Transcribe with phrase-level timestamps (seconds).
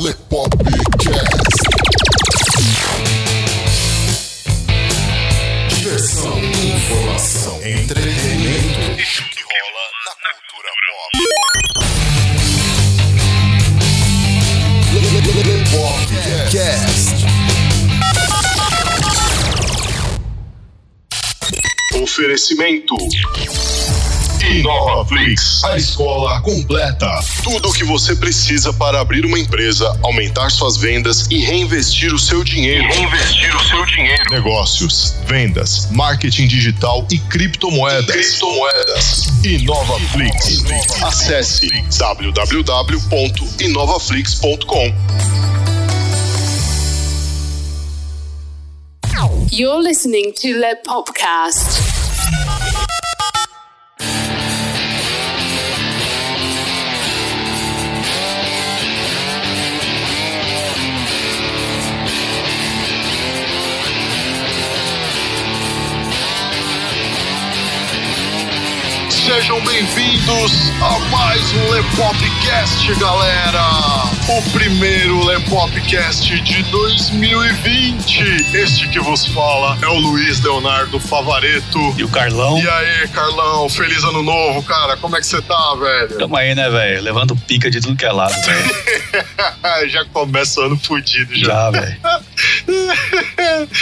[0.00, 0.78] Lepopcast.
[5.70, 9.00] Diversão, informação, entretenimento.
[9.00, 11.18] Isso que rola na cultura pop.
[15.48, 17.16] Lepopcast.
[22.00, 22.94] Oferecimento.
[24.48, 27.06] InovaFlix, a escola completa.
[27.44, 32.18] Tudo o que você precisa para abrir uma empresa, aumentar suas vendas e reinvestir o
[32.18, 32.86] seu dinheiro.
[32.88, 34.22] Reinvestir o seu dinheiro.
[34.30, 38.06] Negócios, vendas, marketing digital e criptomoedas.
[38.06, 39.24] criptomoedas.
[39.44, 40.64] InovaFlix.
[41.02, 41.68] Acesse
[41.98, 44.94] www.inovaflix.com.
[49.50, 51.97] You're listening to Le Popcast.
[69.28, 73.62] Sejam bem-vindos a mais um Lepopcast, galera!
[74.28, 78.56] O primeiro Lepopcast de 2020.
[78.56, 81.94] Este que vos fala é o Luiz Leonardo Favareto.
[81.98, 82.58] E o Carlão?
[82.58, 84.96] E aí, Carlão, feliz ano novo, cara.
[84.96, 86.18] Como é que você tá, velho?
[86.18, 87.02] Tamo aí, né, velho?
[87.02, 89.88] Levando pica de tudo que é lado, velho.
[89.90, 91.46] já começa o ano fudido já.
[91.46, 91.96] Já, velho.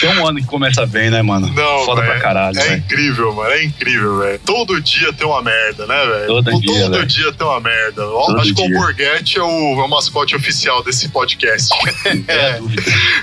[0.00, 1.48] Tem um ano que começa bem, né, mano?
[1.52, 2.78] Não, Foda véio, pra caralho, É velho.
[2.78, 3.50] incrível, mano.
[3.50, 4.40] É incrível, velho.
[4.44, 6.26] Todo dia tem uma merda, né, velho?
[6.26, 7.06] Todo Todo dia, velho.
[7.06, 8.02] dia tem uma merda.
[8.02, 8.68] Todo Acho que o.
[8.68, 11.68] Borghetti é o, é o mascote oficial desse podcast.
[12.28, 12.60] É.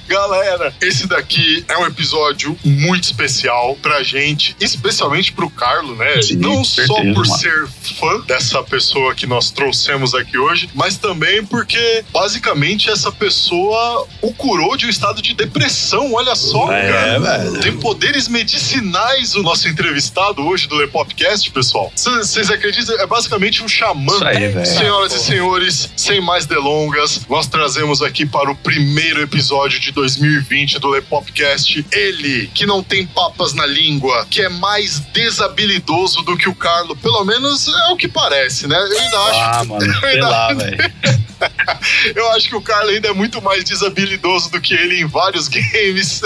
[0.08, 6.22] Galera, esse daqui é um episódio muito especial pra gente, especialmente pro Carlo, né?
[6.22, 7.40] Sim, Não com só certeza, por mano.
[7.40, 7.68] ser
[8.00, 14.34] fã dessa pessoa que nós trouxemos aqui hoje, mas também porque basicamente essa pessoa o
[14.34, 16.14] curou de um estado de depressão.
[16.14, 17.20] Olha só, É, cara.
[17.20, 17.60] velho.
[17.62, 21.92] Tem poderes medicinais o nosso entrevistado hoje do Lepopcast, pessoal.
[22.04, 23.00] Vocês acreditam?
[23.00, 24.14] É basicamente um xamã.
[24.14, 24.66] Isso aí.
[24.66, 30.80] Senhoras e senhores, sem mais delongas, nós trazemos aqui para o primeiro episódio de 2020
[30.80, 36.50] do Lepopcast ele, que não tem papas na língua, que é mais desabilidoso do que
[36.50, 38.76] o Carlo, pelo menos é o que parece, né?
[38.76, 39.40] Eu ainda acho.
[39.40, 40.94] Ah, mano, sei lá, velho.
[42.16, 45.48] Eu acho que o Carlo ainda é muito mais desabilidoso do que ele em vários
[45.50, 46.22] games.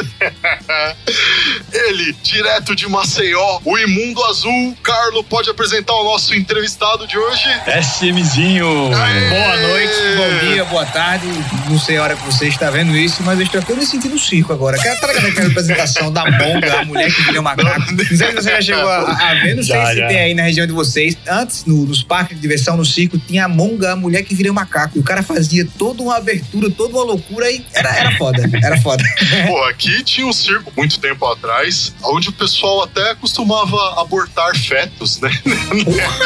[1.72, 4.76] ele, direto de Maceió, o imundo azul.
[4.84, 7.44] Carlo, pode apresentar o nosso entrevistado de hoje?
[7.82, 8.92] SMzinho.
[8.96, 9.30] Aê!
[9.30, 11.28] Boa noite, bom dia, boa tarde.
[11.70, 14.14] Não sei a hora que você está vendo isso, mas eu estou aqui me sentindo
[14.14, 14.78] no circo agora.
[14.78, 17.92] Aquela, tá ligado aquela apresentação da Monga, a mulher que vira macaco.
[17.92, 20.08] Não sei se você já chegou a, a ver, não sei Já, se já.
[20.08, 21.18] tem aí na região de vocês.
[21.28, 24.52] Antes, no- nos parques de diversão, no circo, tinha a Monga, a mulher que vira
[24.54, 25.02] macaco.
[25.08, 29.02] O cara fazia toda uma abertura, toda uma loucura e era, era foda, era foda.
[29.48, 35.22] Pô, aqui tinha um circo muito tempo atrás, onde o pessoal até costumava abortar fetos,
[35.22, 35.32] né?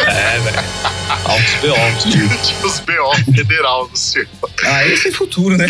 [0.08, 0.58] É, velho.
[1.25, 2.12] Altos B.O.
[2.12, 2.30] tio.
[2.41, 4.50] tinha os BO federal no circo.
[4.64, 5.68] Ah, esse é futuro, né?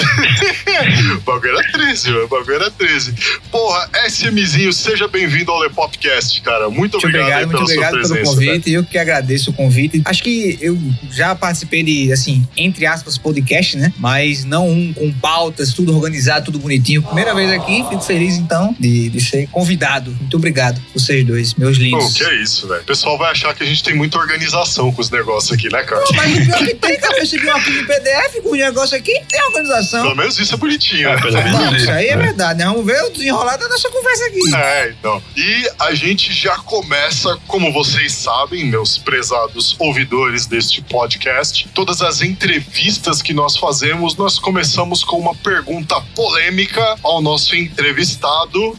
[1.17, 2.23] O bagulho era 13, mano.
[2.25, 3.13] O bagulho era 13.
[3.51, 6.69] Porra, SMzinho, seja bem-vindo ao Lepopcast, cara.
[6.69, 8.31] Muito Muito obrigado, aí obrigado, pela muito sua obrigado pelo presença.
[8.31, 8.71] convite.
[8.71, 10.01] Eu que agradeço o convite.
[10.05, 10.77] Acho que eu
[11.09, 13.93] já participei de, assim, entre aspas, podcast, né?
[13.97, 17.01] Mas não um com pautas, tudo organizado, tudo bonitinho.
[17.03, 20.11] Primeira vez aqui, fico feliz, então, de, de ser convidado.
[20.19, 22.13] Muito obrigado, vocês dois, meus Pô, lindos.
[22.13, 22.81] que é isso, velho.
[22.81, 25.83] O pessoal vai achar que a gente tem muita organização com os negócios aqui, né,
[25.83, 26.01] cara?
[26.03, 28.55] Pô, Mas o pior que tem, cara, eu recebi um arquivo em PDF com o
[28.55, 30.01] negócio aqui, tem organização.
[30.03, 31.21] Pelo menos isso é bonitinho, É, né?
[31.21, 31.77] pelo menos Não, isso.
[31.77, 32.65] isso aí é verdade, né?
[32.65, 34.55] Vamos ver o desenrolar da nossa conversa aqui.
[34.55, 35.21] É, então.
[35.35, 42.21] E a gente já começa, como vocês sabem, meus prezados ouvidores deste podcast, todas as
[42.21, 42.80] entrevistas
[43.21, 48.75] que nós fazemos, nós começamos com uma pergunta polêmica ao nosso entrevistado.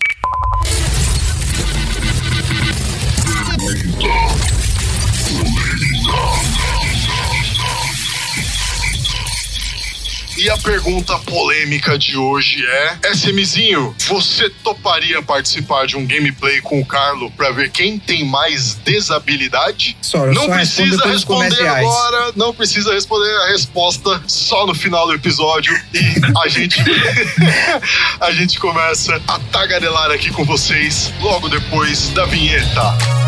[10.42, 16.80] E a pergunta polêmica de hoje é: SMzinho, você toparia participar de um gameplay com
[16.80, 19.96] o Carlo pra ver quem tem mais desabilidade?
[20.02, 25.14] Só, Não só precisa responder agora, não precisa responder a resposta só no final do
[25.14, 26.00] episódio e
[26.36, 26.82] a gente
[28.18, 33.21] a gente começa a tagarelar aqui com vocês logo depois da vinheta.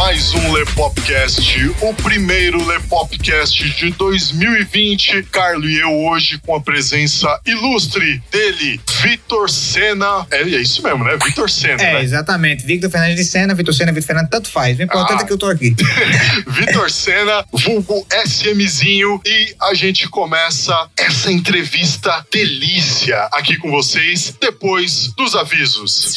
[0.00, 5.24] Mais um Lepopcast, o primeiro Lepopcast de 2020.
[5.24, 10.26] Carlo e eu hoje com a presença ilustre dele, Vitor Senna.
[10.30, 11.18] É, é isso mesmo, né?
[11.22, 12.02] Vitor Senna, É, né?
[12.02, 12.64] exatamente.
[12.64, 14.78] Victor Fernandes de Senna, Vitor Senna, Vitor Fernandes, tanto faz.
[14.78, 15.24] O importante Ah.
[15.24, 15.76] é que eu tô aqui.
[16.48, 25.08] Vitor Senna, vulgo SMzinho, e a gente começa essa entrevista delícia aqui com vocês depois
[25.14, 26.16] dos avisos.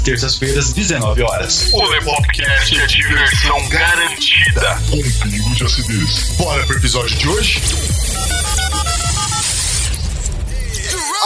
[0.00, 1.70] terças-feiras, 19 horas.
[1.72, 4.80] O Lepopcast é diversão garantida.
[4.90, 6.30] Com pingo de acidez.
[6.36, 7.62] Bora pro episódio de hoje?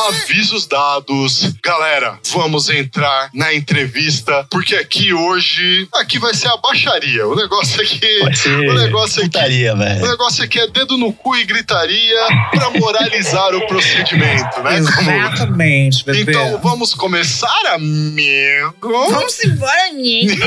[0.08, 1.52] Avisos dados.
[1.62, 7.26] Galera, vamos entrar na entrevista, porque aqui hoje, aqui vai ser a baixaria.
[7.26, 8.20] O negócio aqui,
[8.68, 10.06] o negócio aqui, putaria, o velho.
[10.08, 12.16] negócio aqui é dedo no cu e gritaria
[12.50, 14.80] pra moralizar o procedimento, né?
[14.96, 16.32] Como- Exatamente, bebê.
[16.32, 18.74] Então vamos começar, amigo.
[18.80, 20.32] Vamos embora, amigo.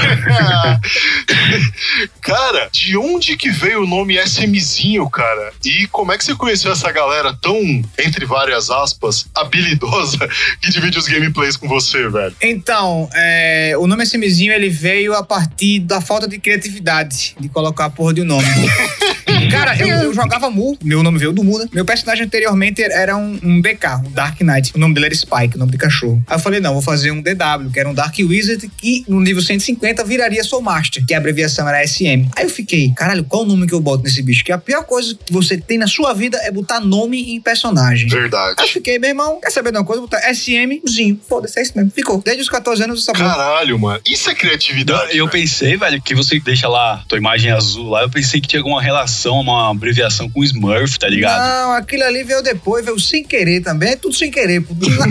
[2.21, 5.53] cara, de onde que veio o nome SMzinho, cara?
[5.63, 7.55] E como é que você conheceu essa galera tão,
[7.99, 10.27] entre várias aspas, habilidosa
[10.61, 12.35] que divide os gameplays com você, velho?
[12.41, 17.85] Então, é, o nome SMzinho ele veio a partir da falta de criatividade de colocar
[17.85, 18.45] a porra de um nome.
[19.51, 21.67] Cara, eu, eu jogava Mu, meu nome veio do Mu, né?
[21.73, 24.71] Meu personagem anteriormente era um, um DK, um Dark Knight.
[24.75, 26.23] O nome dele era Spike, o nome de cachorro.
[26.27, 29.19] Aí eu falei, não, vou fazer um DW, que era um Dark Wizard, que no
[29.19, 32.29] nível 150 viraria Soul Master, que a abreviação era SM.
[32.35, 34.43] Aí eu fiquei, caralho, qual o nome que eu boto nesse bicho?
[34.43, 38.07] Que a pior coisa que você tem na sua vida é botar nome em personagem.
[38.07, 38.55] Verdade.
[38.57, 40.01] Aí eu fiquei, meu irmão, quer saber de uma coisa?
[40.01, 41.19] Vou botar SMzinho.
[41.27, 41.91] Foda-se, é isso mesmo.
[41.91, 42.21] Ficou.
[42.23, 43.25] Desde os 14 anos eu sabia.
[43.25, 44.01] Caralho, mano.
[44.05, 45.17] Isso é criatividade.
[45.17, 45.29] Eu velho.
[45.29, 48.01] pensei, velho, que você deixa lá tua imagem azul lá.
[48.03, 51.39] Eu pensei que tinha alguma relação, uma abreviação com Smurf, tá ligado?
[51.39, 53.91] Não, aquilo ali veio depois, veio sem querer também.
[53.91, 54.63] É tudo sem querer.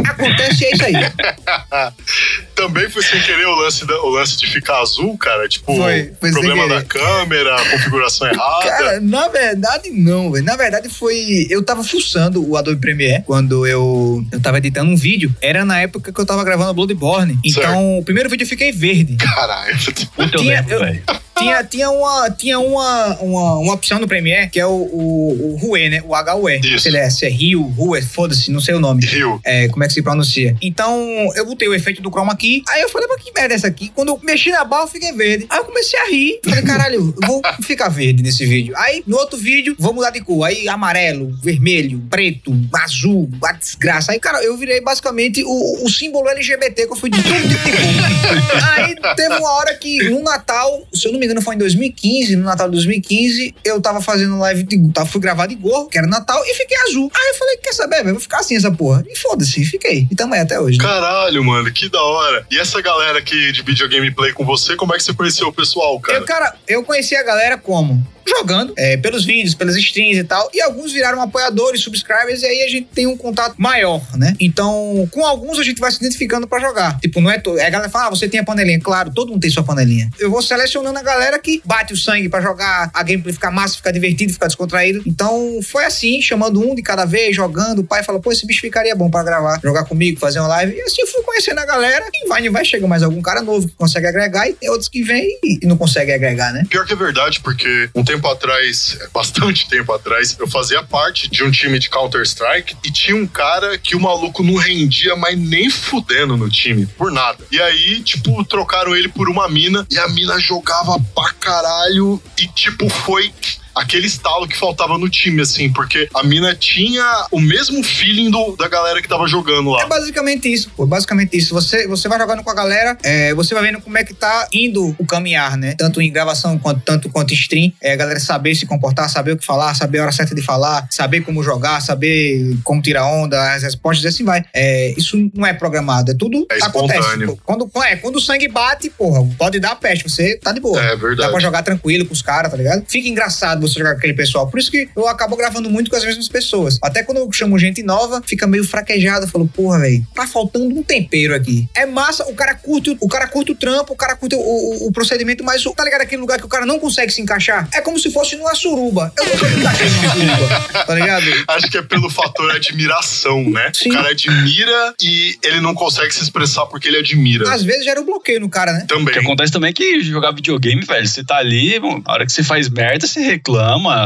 [0.07, 0.95] Acontece e é isso aí.
[2.55, 5.49] Também foi sem querer o lance, da- o lance de ficar azul, cara.
[5.49, 8.65] Tipo, Foi, foi problema da câmera, configuração errada.
[8.69, 10.45] Cara, na verdade, não, velho.
[10.45, 11.47] Na verdade, foi.
[11.51, 15.35] Eu tava fuçando o Adobe Premiere quando eu, eu tava editando um vídeo.
[15.41, 17.39] Era na época que eu tava gravando Bloodborne.
[17.45, 19.17] Então, o primeiro vídeo eu fiquei verde.
[19.17, 19.77] Caralho.
[20.17, 21.03] Puta, eu tinha- lembro, eu- velho.
[21.37, 25.57] Tinha, tinha, uma, tinha uma, uma, uma opção no Premiere que é o, o, o
[25.57, 26.03] Rue, né?
[26.07, 26.61] O HUE.
[26.61, 26.81] Isso.
[26.81, 29.05] Se ele é, se é Rio, Rue, foda-se, não sei o nome.
[29.05, 29.41] Rio.
[29.45, 30.57] É, como é que se pronuncia?
[30.63, 30.99] Então,
[31.35, 32.63] eu botei o efeito do chroma key.
[32.69, 33.91] Aí eu falei, mas que merda é essa aqui?
[33.95, 35.47] Quando eu mexi na barra, eu fiquei verde.
[35.51, 36.41] Aí eu comecei a rir.
[36.45, 38.75] Falei, caralho, eu vou ficar verde nesse vídeo.
[38.77, 40.45] Aí, no outro vídeo, vou mudar de cor.
[40.45, 44.13] Aí, amarelo, vermelho, preto, azul, a desgraça.
[44.13, 47.65] Aí, cara, eu virei basicamente o, o símbolo LGBT que eu fui de tudo tipo
[47.65, 48.73] de cor.
[48.79, 52.37] Aí, teve uma hora que, no Natal, se eu não me engano, foi em 2015,
[52.37, 54.93] no Natal de 2015, eu tava fazendo live de.
[54.93, 57.11] Tava, fui gravar de gorro, que era Natal, e fiquei azul.
[57.15, 58.13] Aí eu falei, quer saber, velho?
[58.13, 59.05] Vou ficar assim essa porra.
[59.09, 60.07] E foda-se, fiquei.
[60.11, 60.79] E tamo aí até hoje.
[60.79, 60.85] né?
[60.85, 62.47] Caralho, mano, que da hora.
[62.51, 65.53] E essa galera que divide o gameplay com você, como é que você conheceu o
[65.53, 66.19] pessoal, cara?
[66.19, 68.05] Eu, cara, eu conheci a galera como?
[68.27, 70.51] Jogando, é, pelos vídeos, pelas streams e tal.
[70.53, 74.35] E alguns viraram apoiadores, subscribers, e aí a gente tem um contato maior, né?
[74.41, 76.99] Então, com alguns a gente vai se identificando pra jogar.
[77.01, 77.39] Tipo, não é.
[77.39, 77.59] To...
[77.59, 78.81] é a galera fala, ah, você tem a panelinha.
[78.81, 80.11] Claro, todo mundo tem sua panelinha.
[80.19, 83.77] Eu vou selecionando a galera que bate o sangue pra jogar, a gameplay ficar massa,
[83.77, 85.03] ficar divertido, ficar descontraído.
[85.07, 87.81] Então, foi assim, chamando um de cada vez, jogando.
[87.81, 90.75] O pai falou, pô, esse bicho ficaria bom pra gravar, jogar comigo, fazer uma live.
[90.75, 92.05] E assim eu fui conhecendo a galera.
[92.13, 94.89] E vai, e vai, chega mais algum cara novo que consegue agregar, e tem outros
[94.89, 96.65] que vêm e não conseguem agregar, né?
[96.69, 101.29] Pior que é verdade, porque um tempo atrás, é, bastante tempo atrás, eu fazia parte
[101.29, 105.39] de um time de Counter-Strike e tinha um cara que o maluco não rendia, mas
[105.39, 107.45] nem fudendo no time, por nada.
[107.51, 112.47] E aí, tipo, trocaram ele por uma mina e a mina jogava pra caralho e,
[112.49, 113.33] tipo, foi
[113.75, 118.57] aquele estalo que faltava no time, assim, porque a mina tinha o mesmo feeling do,
[118.57, 119.87] da galera que tava jogando É lá.
[119.87, 120.87] basicamente isso, pô.
[120.87, 121.53] Basicamente isso.
[121.55, 124.49] Você, você vai jogando com a galera, é, você vai vendo como é que tá
[124.53, 125.75] indo o caminhar, né?
[125.77, 127.73] Tanto em gravação quanto tanto quanto em stream.
[127.81, 130.43] É, a galera saber se comportar, saber o que falar, saber a hora certa de
[130.43, 134.45] falar, saber como jogar, saber como tirar onda, as respostas, e assim vai.
[134.55, 137.27] É, isso não é programado, é tudo É acontece.
[137.27, 137.39] pô.
[137.45, 140.81] Quando, é, quando o sangue bate, porra, pode dar peste, você tá de boa.
[140.81, 141.31] É Dá verdade.
[141.31, 142.85] pra jogar tranquilo com os caras, tá ligado?
[142.87, 144.49] Fica engraçado você jogar com aquele pessoal.
[144.49, 146.79] Por isso que eu acabo gravando muito com as mesmas pessoas.
[146.83, 149.25] Até quando eu chamo gente nova, fica meio fraquejado.
[149.27, 151.69] Eu falo, porra, velho, tá faltando um tempero aqui.
[151.75, 154.89] É massa, o cara curte, o- cara curte o trampo, o cara curte o, o-
[154.89, 157.69] o procedimento, mas tá ligado aquele lugar que o cara não consegue se encaixar?
[157.73, 159.13] É como se fosse numa suruba.
[159.17, 161.25] Eu nunca me encaixei numa suruba, tá ligado?
[161.49, 163.71] Acho que é pelo fator admiração, né?
[163.75, 163.91] Sim.
[163.91, 167.53] O cara admira e ele não consegue se expressar porque ele admira.
[167.53, 168.79] Às vezes gera um bloqueio no cara, né?
[168.79, 169.19] O que Também.
[169.19, 172.43] acontece também é que jogar videogame, velho, você tá ali, bom, a hora que você
[172.43, 173.54] faz merda, você reclama,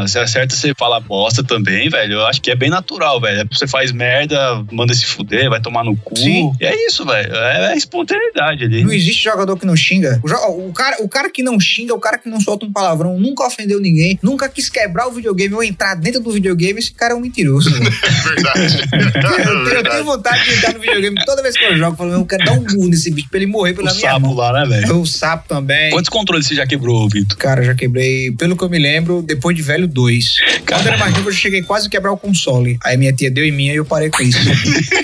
[0.06, 2.14] você acerta, você fala bosta também, velho.
[2.14, 3.48] Eu acho que é bem natural, velho.
[3.52, 6.16] Você faz merda, manda se fuder, vai tomar no cu.
[6.16, 6.52] Sim.
[6.60, 7.32] E é isso, velho.
[7.34, 8.84] É a espontaneidade ali.
[8.84, 10.20] Não existe jogador que não xinga.
[10.22, 12.72] O, jo- o cara, o cara que não xinga, o cara que não solta um
[12.72, 16.92] palavrão, nunca ofendeu ninguém, nunca quis quebrar o videogame ou entrar dentro do videogame, esse
[16.92, 17.70] cara é um mentiroso.
[17.74, 17.90] velho.
[18.24, 18.88] Verdade.
[18.92, 21.92] eu, tenho, eu tenho vontade de entrar no videogame toda vez que eu jogo.
[21.92, 24.10] Eu falo, eu quero dar um burro nesse bicho pra ele morrer O pela minha
[24.10, 24.34] sapo mão.
[24.34, 25.00] lá, né, velho?
[25.00, 25.90] O sapo também.
[25.90, 27.36] Quantos controles você já quebrou, Vitor?
[27.38, 30.36] Cara, já quebrei, pelo que eu me lembro, depois de velho, dois.
[30.66, 32.78] Quando eu era mais novo, eu cheguei quase a quebrar o console.
[32.84, 34.38] Aí minha tia deu em mim e eu parei com isso.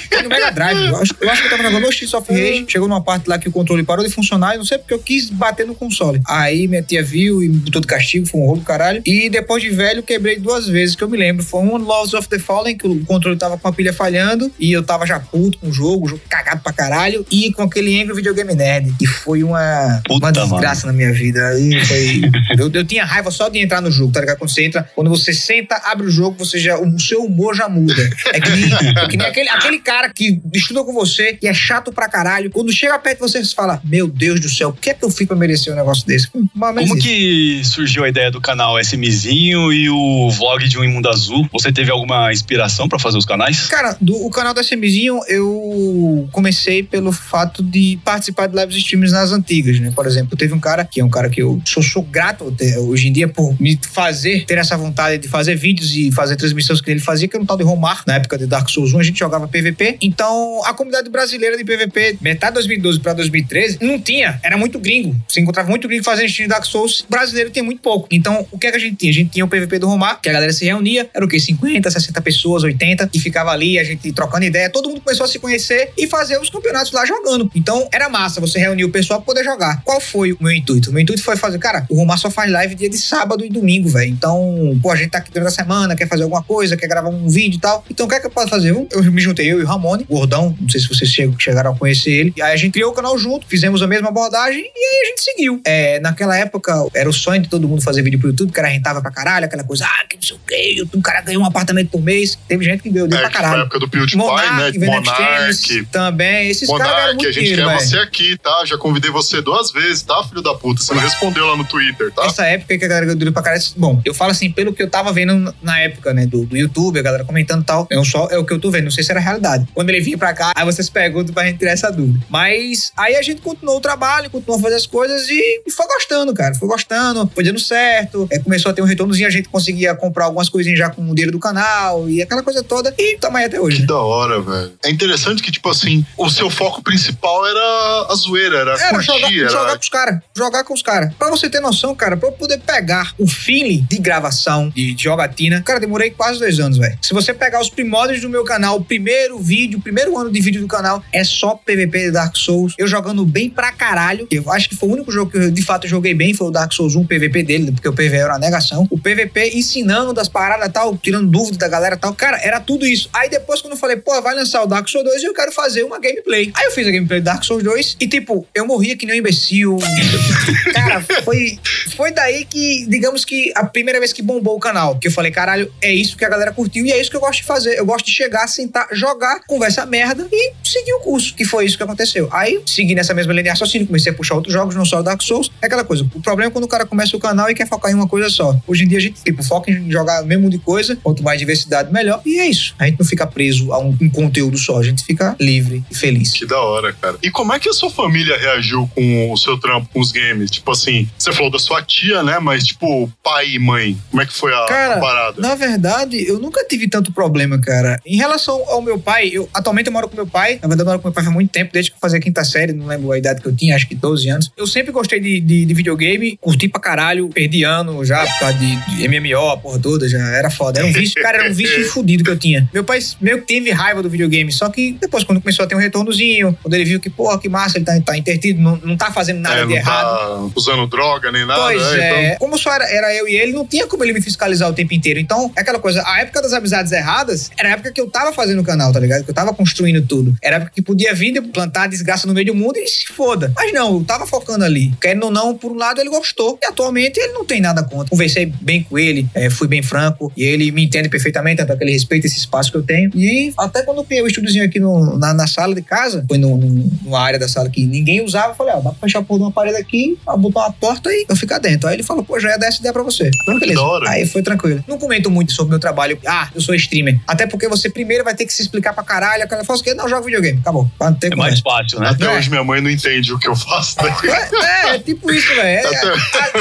[0.08, 0.88] Foi no Mega Drive.
[0.88, 2.66] Eu acho, eu acho que eu tava jogando o Streets of Rage.
[2.68, 4.98] Chegou numa parte lá que o controle parou de funcionar e não sei porque eu
[4.98, 6.20] quis bater no console.
[6.26, 9.02] Aí minha tia viu e me botou de castigo, foi um rolo do caralho.
[9.04, 11.44] E depois de velho, quebrei duas vezes, que eu me lembro.
[11.44, 14.72] Foi um Loves of the Fallen, que o controle tava com a pilha falhando e
[14.72, 17.24] eu tava já puto com o jogo, o jogo cagado pra caralho.
[17.30, 18.94] E com aquele Angry Videogame Nerd.
[19.00, 21.46] E foi uma, Puta, uma desgraça na minha vida.
[21.48, 22.22] Aí foi.
[22.58, 25.32] eu, eu tinha raiva só de entrar no jogo, tá Quando você entra, quando você
[25.32, 27.94] senta, abre o jogo, você já, o seu humor já muda.
[28.32, 31.54] É que nem, é que nem aquele, aquele cara que estuda com você e é
[31.54, 32.50] chato pra caralho.
[32.50, 35.26] Quando chega perto você, fala: Meu Deus do céu, o que é que eu fiz
[35.26, 36.28] pra merecer um negócio desse?
[36.34, 41.08] Hum, Como que surgiu a ideia do canal SMzinho e o vlog de um Imundo
[41.08, 41.48] Azul?
[41.52, 43.66] Você teve alguma inspiração pra fazer os canais?
[43.66, 49.12] Cara, do, o canal do SMzinho eu comecei pelo fato de participar de lives streams
[49.12, 49.92] nas antigas, né?
[49.94, 52.78] Por exemplo, teve um cara que é um cara que eu sou, sou grato até
[52.78, 54.13] hoje em dia por me fazer
[54.46, 57.46] ter essa vontade de fazer vídeos e fazer transmissões que ele fazia, que era um
[57.46, 59.98] tal de Romar, na época de Dark Souls 1, a gente jogava PVP.
[60.00, 64.78] Então, a comunidade brasileira de PVP, metade de 2012 pra 2013, não tinha, era muito
[64.78, 65.14] gringo.
[65.28, 68.08] Você encontrava muito gringo fazendo stream de Dark Souls, brasileiro tinha muito pouco.
[68.10, 69.10] Então, o que é que a gente tinha?
[69.10, 71.38] A gente tinha o PVP do Romar, que a galera se reunia, era o quê?
[71.38, 75.28] 50, 60 pessoas, 80, e ficava ali, a gente trocando ideia, todo mundo começou a
[75.28, 77.50] se conhecer e fazer os campeonatos lá jogando.
[77.54, 79.82] Então, era massa você reunir o pessoal pra poder jogar.
[79.84, 80.90] Qual foi o meu intuito?
[80.90, 83.48] O meu intuito foi fazer, cara, o Romar só faz live dia de sábado e
[83.48, 84.10] domingo, velho.
[84.10, 87.08] Então, pô, a gente tá aqui durante a semana, quer fazer alguma coisa, quer gravar
[87.08, 87.84] um vídeo e tal.
[87.90, 88.70] Então, o que é que eu posso fazer?
[88.70, 91.76] Eu, eu me juntei, eu e o Ramone, gordão, não sei se vocês chegaram a
[91.76, 92.32] conhecer ele.
[92.36, 95.08] E aí a gente criou o canal junto, fizemos a mesma abordagem e aí a
[95.08, 95.60] gente seguiu.
[95.64, 98.68] É, naquela época, era o sonho de todo mundo fazer vídeo pro YouTube, que era
[98.68, 101.46] rentável pra caralho, aquela coisa, ah, que não sei o quê, o cara ganhou um
[101.46, 102.38] apartamento por mês.
[102.48, 103.62] Teve gente que ganhou deu É, pra que a caralho.
[103.62, 104.86] época do PewDiePie, Monark, né?
[104.86, 105.86] Monark.
[105.90, 106.48] Também.
[106.48, 107.88] Esses caras ganharam muito a gente dinheiro, quer velho.
[107.88, 108.64] você aqui, tá?
[108.66, 110.82] Já convidei você duas vezes, tá, filho da puta?
[110.82, 112.24] Você não respondeu lá no Twitter, tá?
[112.26, 113.62] Essa época que a galera ganhou pra caralho.
[113.84, 116.98] Bom, eu falo assim, pelo que eu tava vendo na época, né, do, do YouTube,
[116.98, 117.86] a galera comentando e tal.
[117.90, 119.68] Não só é o que eu tô vendo, não sei se era realidade.
[119.74, 122.24] Quando ele vinha pra cá, aí vocês perguntam pra gente tirar essa dúvida.
[122.30, 125.86] Mas aí a gente continuou o trabalho, continuou a fazer as coisas e, e foi
[125.86, 126.54] gostando, cara.
[126.54, 128.26] Foi gostando, foi dando certo.
[128.30, 131.14] É, começou a ter um retornozinho, a gente conseguia comprar algumas coisinhas já com o
[131.14, 132.94] dinheiro do canal e aquela coisa toda.
[132.96, 133.76] E tamo aí até hoje.
[133.76, 133.88] Que né?
[133.88, 134.72] da hora, velho.
[134.82, 139.06] É interessante que, tipo assim, o seu foco principal era a zoeira, era, Era curtir,
[139.12, 139.50] jogar, era...
[139.50, 140.20] jogar com os caras.
[140.34, 141.14] Jogar com os caras.
[141.18, 145.02] Pra você ter noção, cara, pra eu poder pegar o feeling de gravação, de, de
[145.02, 146.98] jogatina, cara, demorei quase dois anos, velho.
[147.00, 150.40] Se você pegar os primórdios do meu canal, o primeiro vídeo, o primeiro ano de
[150.40, 152.74] vídeo do canal, é só PVP de Dark Souls.
[152.78, 154.26] Eu jogando bem pra caralho.
[154.30, 156.50] Eu acho que foi o único jogo que eu, de fato, joguei bem, foi o
[156.50, 158.86] Dark Souls 1, o PVP dele, porque o PVE era uma negação.
[158.90, 162.14] O PVP ensinando das paradas e tal, tirando dúvida da galera e tal.
[162.14, 163.08] Cara, era tudo isso.
[163.12, 165.52] Aí depois, quando eu falei, pô, vai lançar o Dark Souls 2 e eu quero
[165.52, 166.52] fazer uma gameplay.
[166.54, 169.16] Aí eu fiz a gameplay do Dark Souls 2 e, tipo, eu morria que nem
[169.16, 169.78] um imbecil.
[170.74, 171.58] Cara, foi,
[171.96, 174.98] foi daí que, digamos que, a primeira vez que bombou o canal.
[174.98, 177.20] Que eu falei, caralho, é isso que a galera curtiu e é isso que eu
[177.20, 177.78] gosto de fazer.
[177.78, 181.34] Eu gosto de chegar, sentar, jogar, conversar merda e seguir o curso.
[181.34, 182.28] Que foi isso que aconteceu.
[182.32, 185.22] Aí, segui nessa mesma linha de comecei a puxar outros jogos, não só o Dark
[185.22, 185.50] Souls.
[185.60, 186.06] É aquela coisa.
[186.14, 188.28] O problema é quando o cara começa o canal e quer focar em uma coisa
[188.28, 188.56] só.
[188.66, 190.96] Hoje em dia a gente, tipo, foca em jogar o mesmo de coisa.
[190.96, 192.20] Quanto mais diversidade, melhor.
[192.24, 192.74] E é isso.
[192.78, 194.78] A gente não fica preso a um, um conteúdo só.
[194.78, 196.32] A gente fica livre e feliz.
[196.32, 197.18] Que da hora, cara.
[197.22, 200.50] E como é que a sua família reagiu com o seu trampo com os games?
[200.50, 202.38] Tipo assim, você falou da sua tia, né?
[202.38, 205.40] Mas, tipo, pai e mãe, como é que foi a, Cara, a parada?
[205.40, 208.00] Na verdade, eu nunca tive tanto problema, cara.
[208.04, 210.58] Em relação ao meu pai, eu atualmente eu moro com meu pai.
[210.62, 212.22] Na verdade, eu moro com meu pai faz muito tempo, desde que eu fazia a
[212.22, 214.50] quinta série, não lembro a idade que eu tinha, acho que 12 anos.
[214.56, 218.54] Eu sempre gostei de, de, de videogame, curti pra caralho, perdi ano já por causa
[218.58, 220.80] de, de MMO, a porra toda, já era foda.
[220.80, 222.68] Era um vício, cara, era um vício fudido que eu tinha.
[222.72, 225.74] Meu pai meio que teve raiva do videogame, só que depois, quando começou a ter
[225.74, 228.96] um retornozinho, quando ele viu que, porra, que massa, ele tá, tá intertido, não, não
[228.96, 230.06] tá fazendo nada É, de não errado.
[230.48, 231.60] tá usando droga nem nada.
[231.60, 231.98] Pois né?
[232.00, 234.68] é, Então, como só era, era eu e ele não tinha como ele me fiscalizar
[234.68, 235.18] o tempo inteiro.
[235.20, 238.32] Então, é aquela coisa, a época das amizades erradas era a época que eu tava
[238.32, 239.24] fazendo o canal, tá ligado?
[239.24, 240.34] Que eu tava construindo tudo.
[240.42, 243.52] Era a época que podia vir plantar desgraça no meio do mundo e se foda.
[243.56, 244.92] Mas não, eu tava focando ali.
[245.00, 246.58] Querendo ou não, por um lado ele gostou.
[246.62, 248.08] E atualmente ele não tem nada contra.
[248.10, 250.32] Conversei bem com ele, é, fui bem franco.
[250.36, 253.10] E ele me entende perfeitamente, tanto é que ele respeita esse espaço que eu tenho.
[253.14, 256.38] E até quando eu criei o estúdiozinho aqui no- na, na sala de casa, foi
[256.38, 259.22] no, no- numa área da sala que ninguém usava, eu falei, ó, dá pra fechar
[259.22, 261.88] por uma parede aqui, botar uma porta e eu ficar dentro.
[261.88, 263.30] Aí ele falou, pô, já ia dar essa ideia pra você.
[263.42, 263.80] Então, beleza.
[263.80, 264.10] da hora.
[264.10, 264.84] Aí foi tranquilo.
[264.88, 266.18] Não comento muito sobre o meu trabalho.
[266.26, 267.18] Ah, eu sou streamer.
[267.26, 269.42] Até porque você primeiro vai ter que se explicar pra caralho.
[269.44, 269.94] Aquela fala o quê?
[269.94, 270.58] Não, eu jogo videogame.
[270.60, 270.90] Acabou.
[270.98, 271.82] Pra não ter É mais conversa.
[271.84, 272.08] fácil, né?
[272.10, 272.36] Até É.
[272.38, 273.96] hoje minha mãe não entende o que eu faço.
[274.02, 274.14] Né?
[274.24, 275.64] É, é, tipo isso, velho.
[275.64, 276.14] É, a-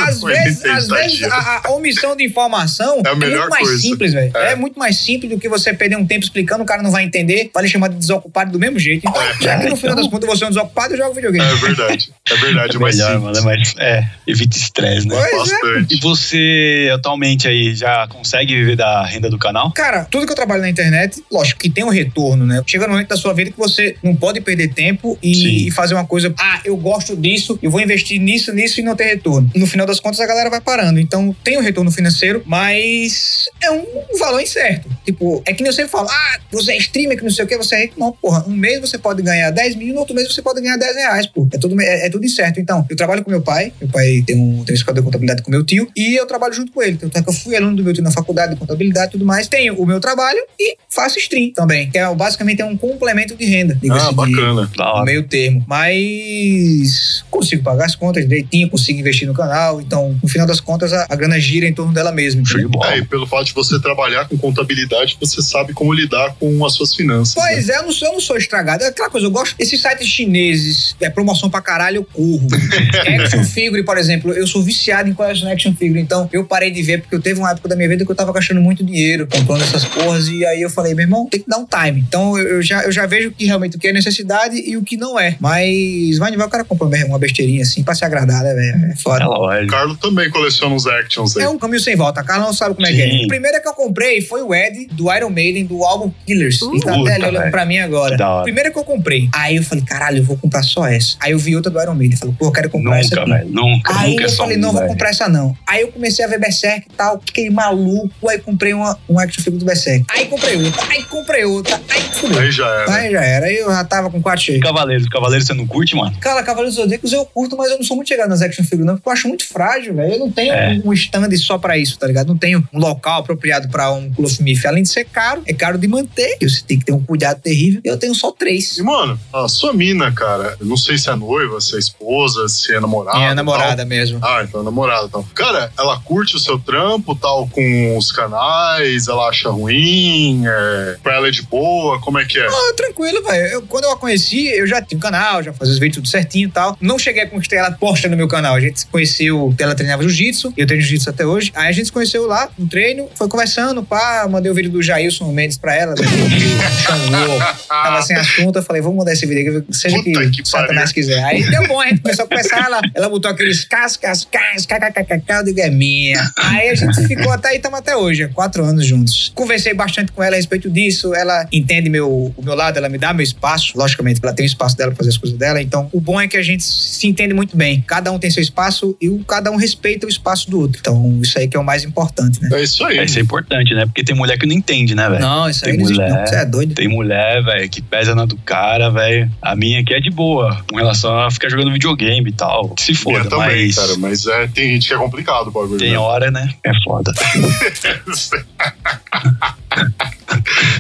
[0.14, 3.68] Às vezes, às vezes a, a omissão de informação É a é, melhor muito mais
[3.68, 3.82] coisa.
[3.82, 4.32] simples, velho.
[4.36, 4.52] É.
[4.52, 4.56] É.
[4.56, 7.50] muito mais simples do que você perder um tempo explicando, o cara não vai entender,
[7.54, 9.08] vai lhe chamar de desocupado do mesmo jeito.
[9.08, 11.46] Então, já que no final das contas você é um desocupado, eu jogo videogame.
[11.50, 12.14] É verdade.
[12.30, 13.38] É verdade, É mas melhor, mano.
[13.38, 15.16] É mais, é, evita estresse, né?
[15.16, 15.56] Pois é.
[15.56, 15.96] Bastante.
[15.96, 16.63] E você,
[16.94, 19.72] atualmente aí, já consegue viver da renda do canal?
[19.72, 22.62] Cara, tudo que eu trabalho na internet, lógico que tem um retorno, né?
[22.66, 25.30] Chega no momento da sua vida que você não pode perder tempo Sim.
[25.30, 26.34] e, e fazer uma coisa.
[26.40, 29.50] Ah, eu gosto disso, eu vou investir nisso, nisso e não ter retorno.
[29.56, 31.00] No final das contas, a galera vai parando.
[31.00, 33.86] Então, tem um retorno financeiro, mas é um
[34.20, 34.90] valor incerto.
[35.06, 37.48] Tipo, é que nem eu sempre falo: ah, você é streamer, que não sei o
[37.48, 38.00] que, você é rico.
[38.00, 40.78] Não, porra, um mês você pode ganhar 10 mil, no outro mês você pode ganhar
[40.78, 41.48] 10 reais, pô.
[41.52, 42.60] É tudo, é, é tudo incerto.
[42.60, 45.42] Então, eu trabalho com meu pai, meu pai tem um, tem um escritório de contabilidade
[45.42, 46.98] com meu tio, e eu trabalho junto com ele.
[46.98, 49.26] Tanto é que eu fui aluno do meu tio na faculdade de contabilidade e tudo
[49.26, 49.48] mais.
[49.48, 53.46] Tenho o meu trabalho e faço stream também, que é basicamente é um complemento de
[53.46, 53.78] renda.
[53.90, 54.70] Ah, de- bacana.
[54.78, 55.06] No hora.
[55.06, 55.64] meio termo.
[55.68, 59.82] Mas consigo pagar as contas direitinho, consigo investir no canal.
[59.82, 62.44] Então, no final das contas, a, a grana gira em torno dela mesma.
[62.46, 62.94] Show de bola.
[62.94, 66.74] É, e pelo fato de você trabalhar com contabilidade, você sabe como lidar com as
[66.74, 67.36] suas finanças.
[67.36, 67.42] né?
[67.54, 68.84] Pois é, eu não, sou, eu não sou estragado.
[68.84, 69.56] É aquela coisa, eu gosto.
[69.60, 72.48] Esses sites chineses, é promoção pra caralho, eu corro.
[73.24, 76.00] action figure, por exemplo, eu sou viciado em coleção action figure.
[76.00, 78.16] Então, eu parei de ver, porque eu teve uma época da minha vida que eu
[78.16, 80.28] tava gastando muito dinheiro comprando essas porras.
[80.28, 82.04] E aí eu falei, meu irmão, tem que dar um time.
[82.08, 84.84] Então, eu, eu já, eu já vejo que realmente o que é necessidade e o
[84.84, 85.38] que não é.
[85.40, 88.92] Mas vai vai o cara compra uma besteirinha assim pra se agradar, né, velho?
[88.92, 89.26] É foda.
[89.56, 89.66] É.
[89.68, 91.44] Carlos também coleciona uns actions aí.
[91.44, 92.22] É um caminho sem volta.
[92.22, 93.10] A Carla não sabe como é que é.
[93.10, 93.26] Sim.
[93.26, 96.62] O primeiro que eu comprei foi o Ed do Iron Maiden do álbum Killers.
[96.62, 98.40] Ele tá até ali olhando pra mim agora.
[98.40, 99.30] O primeiro que eu comprei.
[99.34, 101.16] Aí eu falei, caralho, eu vou comprar só essa.
[101.20, 102.18] Aí eu vi outra do Iron Maiden.
[102.18, 103.44] Falei, pô, eu quero comprar essa Nunca, aqui.
[103.44, 103.54] velho.
[103.54, 104.00] Nunca.
[104.00, 104.92] Aí nunca é eu só falei, um, não, vou velho.
[104.92, 105.56] comprar essa não.
[105.68, 108.30] Aí eu comecei a ver Berserk e tal, fiquei maluco.
[108.30, 110.06] Aí comprei uma, um action figure do Berserk.
[110.10, 112.40] Aí comprei outra, aí comprei outra, aí fudeu.
[112.40, 112.94] Aí já era.
[112.96, 114.62] Aí já era, aí eu já tava com quatro cheios.
[114.62, 115.08] Cavaleiros.
[115.10, 116.16] Cavaleiros você não curte, mano?
[116.20, 118.96] Cara, Cavaleiros Zodíacos eu curto, mas eu não sou muito chegado nas action figures, não,
[118.96, 120.14] porque eu acho muito frágil, velho.
[120.14, 120.82] Eu não tenho É.
[120.84, 122.28] um stand só pra isso, tá ligado?
[122.28, 124.66] Não tenho um local apropriado pra um Clothmith.
[124.66, 127.42] Além de ser caro, é caro de manter, que você tem que ter um cuidado
[127.42, 127.82] terrível.
[127.84, 128.78] Eu tenho só três.
[128.78, 132.48] E, mano, a sua mina, cara, eu não sei se é noiva, se é esposa,
[132.48, 133.18] se é namorada.
[133.18, 133.36] Minha tal.
[133.36, 134.20] namorada mesmo.
[134.22, 135.06] Ah, então é namorada.
[135.08, 135.24] Então.
[135.36, 141.16] Cara, ela curte o seu trampo, tal, com os canais, ela acha ruim, é, pra
[141.16, 142.46] ela é de boa, como é que é?
[142.46, 143.62] Ah, tranquilo, velho.
[143.64, 146.50] Quando eu a conheci, eu já tinha um canal, já fazia os vídeos tudo certinho
[146.50, 146.78] e tal.
[146.82, 148.56] Não cheguei a conquistar ela posta no meu canal.
[148.56, 151.52] A gente se conheceu, ela treinava jiu-jitsu, eu treino jiu-jitsu até hoje.
[151.56, 154.82] Aí a gente se conheceu lá no treino, foi conversando, pá, mandei o vídeo do
[154.82, 156.02] Jailson Mendes pra ela, né,
[156.84, 160.48] chamou, tava sem assunto, eu falei, vamos mandar esse vídeo aqui, seja Puta que, que
[160.48, 161.24] Satanás quiser.
[161.24, 165.24] Aí deu bom, a gente começou a conversar, ela, ela botou aqueles cascas, cascas, kkkk,
[165.30, 166.03] eu digo, é minha.
[166.38, 169.32] Aí a gente ficou até aí, estamos até hoje, quatro anos juntos.
[169.36, 172.98] Conversei bastante com ela a respeito disso, ela entende meu, o meu lado, ela me
[172.98, 175.90] dá meu espaço, logicamente, ela tem o espaço dela pra fazer as coisas dela, então
[175.92, 177.84] o bom é que a gente se entende muito bem.
[177.88, 180.78] Cada um tem seu espaço e cada um respeita o espaço do outro.
[180.80, 182.50] Então, isso aí que é o mais importante, né?
[182.54, 183.00] É isso aí.
[183.00, 183.86] É, isso é importante, né?
[183.86, 185.22] Porque tem mulher que não entende, né, velho?
[185.22, 186.20] Não, isso aí Tem não existe, mulher.
[186.20, 186.28] não.
[186.28, 186.76] Você é doido.
[186.76, 189.30] Tem mulher, velho, que pesa na do cara, velho.
[189.42, 192.74] A minha aqui é de boa, com relação a ficar jogando videogame e tal.
[192.80, 195.78] Se Minha foda, também, mas cara, mas é, tem gente que é complicado o bagulho.
[195.80, 196.00] tem né?
[196.00, 196.54] hora, né?
[196.66, 197.12] É foda.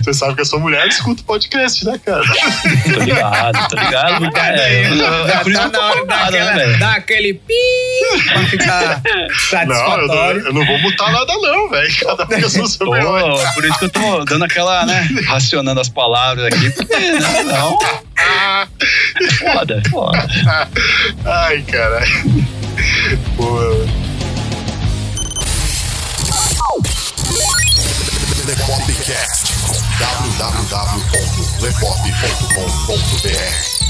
[0.03, 2.23] Você sabe que a sua mulher escuta o podcast, né, cara?
[2.93, 4.31] Tô ligado, tô ligado.
[4.31, 6.79] Cada É, aí, eu- é já por isso tá que eu tô preocupado, né, velho?
[6.79, 7.53] dar aquele pi
[8.29, 10.07] pra ficar Não, eu, satisfatório.
[10.41, 11.95] não- eu não vou mutar nada, não, velho.
[11.99, 13.39] Cada um sua seu Tô, melhor.
[13.41, 15.07] é por isso que eu tô dando aquela, né?
[15.27, 17.79] Racionando as palavras aqui, porque, né, não,
[18.17, 18.67] Ah,
[19.39, 20.27] foda, foda.
[21.25, 22.45] Ai, caralho.
[23.37, 23.59] Pô,
[29.05, 29.11] The
[32.87, 33.83] Popcast.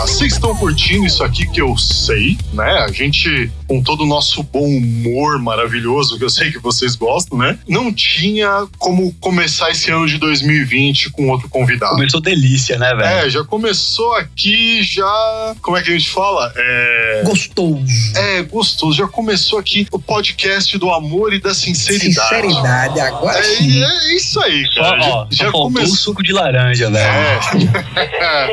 [0.00, 2.84] Vocês estão curtindo isso aqui que eu sei, né?
[2.86, 7.38] A gente, com todo o nosso bom humor maravilhoso, que eu sei que vocês gostam,
[7.38, 7.58] né?
[7.68, 11.94] Não tinha como começar esse ano de 2020 com outro convidado.
[11.94, 13.26] Começou delícia, né, velho?
[13.26, 15.54] É, já começou aqui, já.
[15.62, 16.52] Como é que a gente fala?
[16.56, 17.22] É.
[17.24, 17.82] Gostoso.
[18.16, 18.96] É, gostoso.
[18.96, 22.14] Já começou aqui o podcast do amor e da sinceridade.
[22.14, 23.82] Sinceridade, agora É, sim.
[23.82, 25.04] é isso aí, Só, cara.
[25.04, 25.94] ó, já só já começou.
[25.94, 27.06] o suco de laranja, velho.
[27.06, 28.46] É.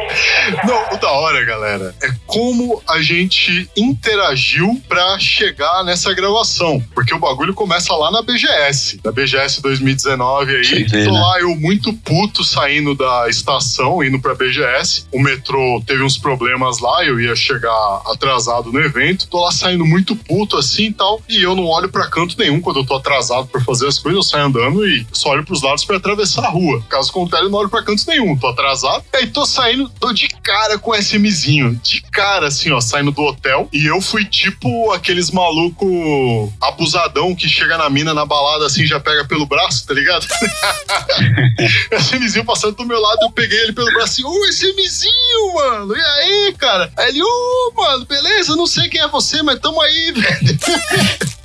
[0.65, 6.83] Não, o da hora, galera, é como a gente interagiu pra chegar nessa gravação.
[6.93, 8.99] Porque o bagulho começa lá na BGS.
[9.03, 10.65] Na BGS 2019 aí.
[10.65, 11.19] Sei, Tô né?
[11.19, 15.05] lá eu muito puto saindo da estação, indo pra BGS.
[15.11, 19.27] O metrô teve uns problemas lá, eu ia chegar atrasado no evento.
[19.27, 21.21] Tô lá saindo muito puto assim e tal.
[21.29, 24.17] E eu não olho pra canto nenhum quando eu tô atrasado pra fazer as coisas.
[24.17, 26.83] Eu saio andando e só olho pros lados pra atravessar a rua.
[26.89, 28.37] Caso contrário, eu não olho pra canto nenhum.
[28.37, 29.03] Tô atrasado.
[29.13, 31.79] E aí tô saindo, tô de cara com o SMzinho.
[31.83, 33.69] De cara, assim, ó, saindo do hotel.
[33.71, 38.99] E eu fui tipo aqueles maluco abusadão que chega na mina na balada assim, já
[38.99, 40.25] pega pelo braço, tá ligado?
[41.91, 45.95] o SMzinho passando do meu lado, eu peguei ele pelo braço assim, ô, SMzinho, mano,
[45.95, 46.91] e aí, cara?
[46.97, 50.59] Aí ele, ô, mano, beleza, não sei quem é você, mas tamo aí, velho.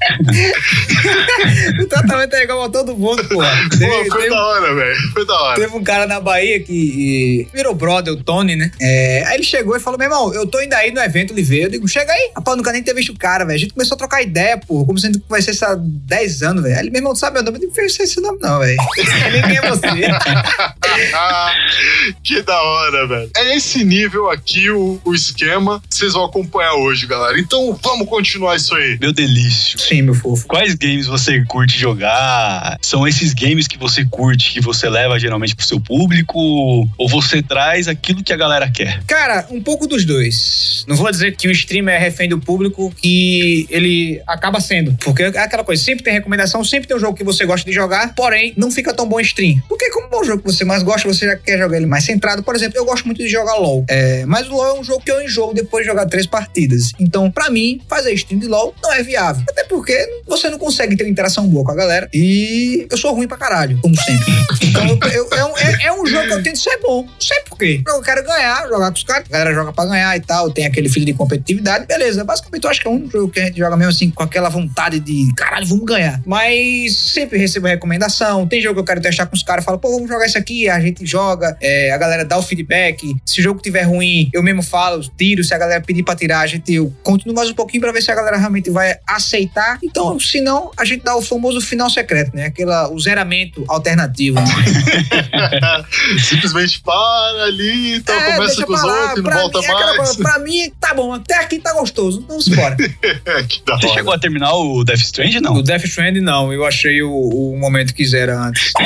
[1.82, 3.36] O tratamento é igual a todo mundo, pô.
[3.36, 5.60] Pô, Teve, foi teve- da hora, velho, foi da hora.
[5.60, 8.70] teve um cara na Bahia que virou brother, o Tony, né?
[8.80, 11.42] É, aí ele chegou e falou: meu irmão, eu tô indo aí no evento, ele
[11.42, 11.64] veio.
[11.64, 12.32] Eu digo, chega aí.
[12.34, 13.56] Rapaz, nunca nem ter visto o cara, velho.
[13.56, 14.84] A gente começou a trocar ideia, pô.
[14.84, 16.74] Como se a gente conhecesse há 10 anos, velho.
[16.74, 17.58] Aí ele, meu irmão, tu sabe meu nome?
[17.58, 18.76] Eu digo, não sei esse nome, não, velho.
[19.32, 19.88] Nem quem é você.
[22.22, 23.30] que da hora, velho.
[23.36, 27.38] É esse nível aqui o, o esquema que vocês vão acompanhar hoje, galera.
[27.38, 28.98] Então vamos continuar isso aí.
[29.00, 29.78] Meu delício.
[29.78, 30.46] Sim, meu fofo.
[30.46, 32.78] Quais games você curte jogar?
[32.80, 36.38] São esses games que você curte, que você leva geralmente pro seu público?
[36.38, 39.02] Ou você traz aquilo que a galera quer?
[39.06, 40.84] Cara, um pouco dos dois.
[40.86, 44.96] Não vou dizer que o streamer é refém do público, que ele acaba sendo.
[45.04, 47.74] Porque é aquela coisa, sempre tem recomendação, sempre tem um jogo que você gosta de
[47.74, 49.60] jogar, porém, não fica tão bom em stream.
[49.68, 52.04] Porque como é um jogo que você mais gosta, você já quer jogar ele mais
[52.04, 52.42] centrado.
[52.42, 53.84] Por exemplo, eu gosto muito de jogar LoL.
[53.88, 56.92] É, mas o LoL é um jogo que eu enjoo depois de jogar três partidas.
[56.98, 59.42] Então, pra mim, fazer stream de LoL não é viável.
[59.48, 59.87] Até porque
[60.26, 62.08] você não consegue ter uma interação boa com a galera.
[62.12, 64.26] E eu sou ruim pra caralho, como sempre.
[64.62, 67.02] Então, eu- eu- é, é- é um jogo que eu tento ser bom.
[67.02, 67.82] Não sei por quê.
[67.86, 69.24] Eu quero ganhar, jogar com os caras.
[69.28, 70.50] A galera joga pra ganhar e tal.
[70.50, 71.86] Tem aquele filho de competitividade.
[71.86, 72.24] Beleza.
[72.24, 74.48] Basicamente, eu acho que é um jogo que a gente joga mesmo assim, com aquela
[74.48, 76.20] vontade de caralho, vamos ganhar.
[76.26, 78.46] Mas sempre recebo recomendação.
[78.46, 79.64] Tem jogo que eu quero testar com os caras.
[79.64, 80.68] Falo, pô, vamos jogar isso aqui.
[80.68, 81.56] A gente joga.
[81.60, 83.14] é, a galera dá o feedback.
[83.24, 85.42] Se o jogo tiver ruim, eu mesmo falo, tiro.
[85.44, 88.02] Se a galera pedir pra tirar, a gente eu continuo mais um pouquinho pra ver
[88.02, 89.77] se a galera realmente vai aceitar.
[89.82, 92.46] Então, se não, a gente dá o famoso final secreto, né?
[92.46, 94.38] Aquela, o zeramento alternativo.
[96.18, 99.64] Simplesmente para ali, então É, começa deixa com os outros e não Pra volta mim,
[99.64, 100.08] é aquela mais.
[100.08, 101.12] coisa, pra mim, tá bom.
[101.12, 102.24] Até aqui tá gostoso.
[102.28, 102.76] Vamos embora.
[102.78, 103.88] Você hora.
[103.94, 105.54] chegou a terminar o Death Strand, não?
[105.54, 106.52] O Death Strand, não.
[106.52, 108.72] Eu achei o, o momento que zera antes.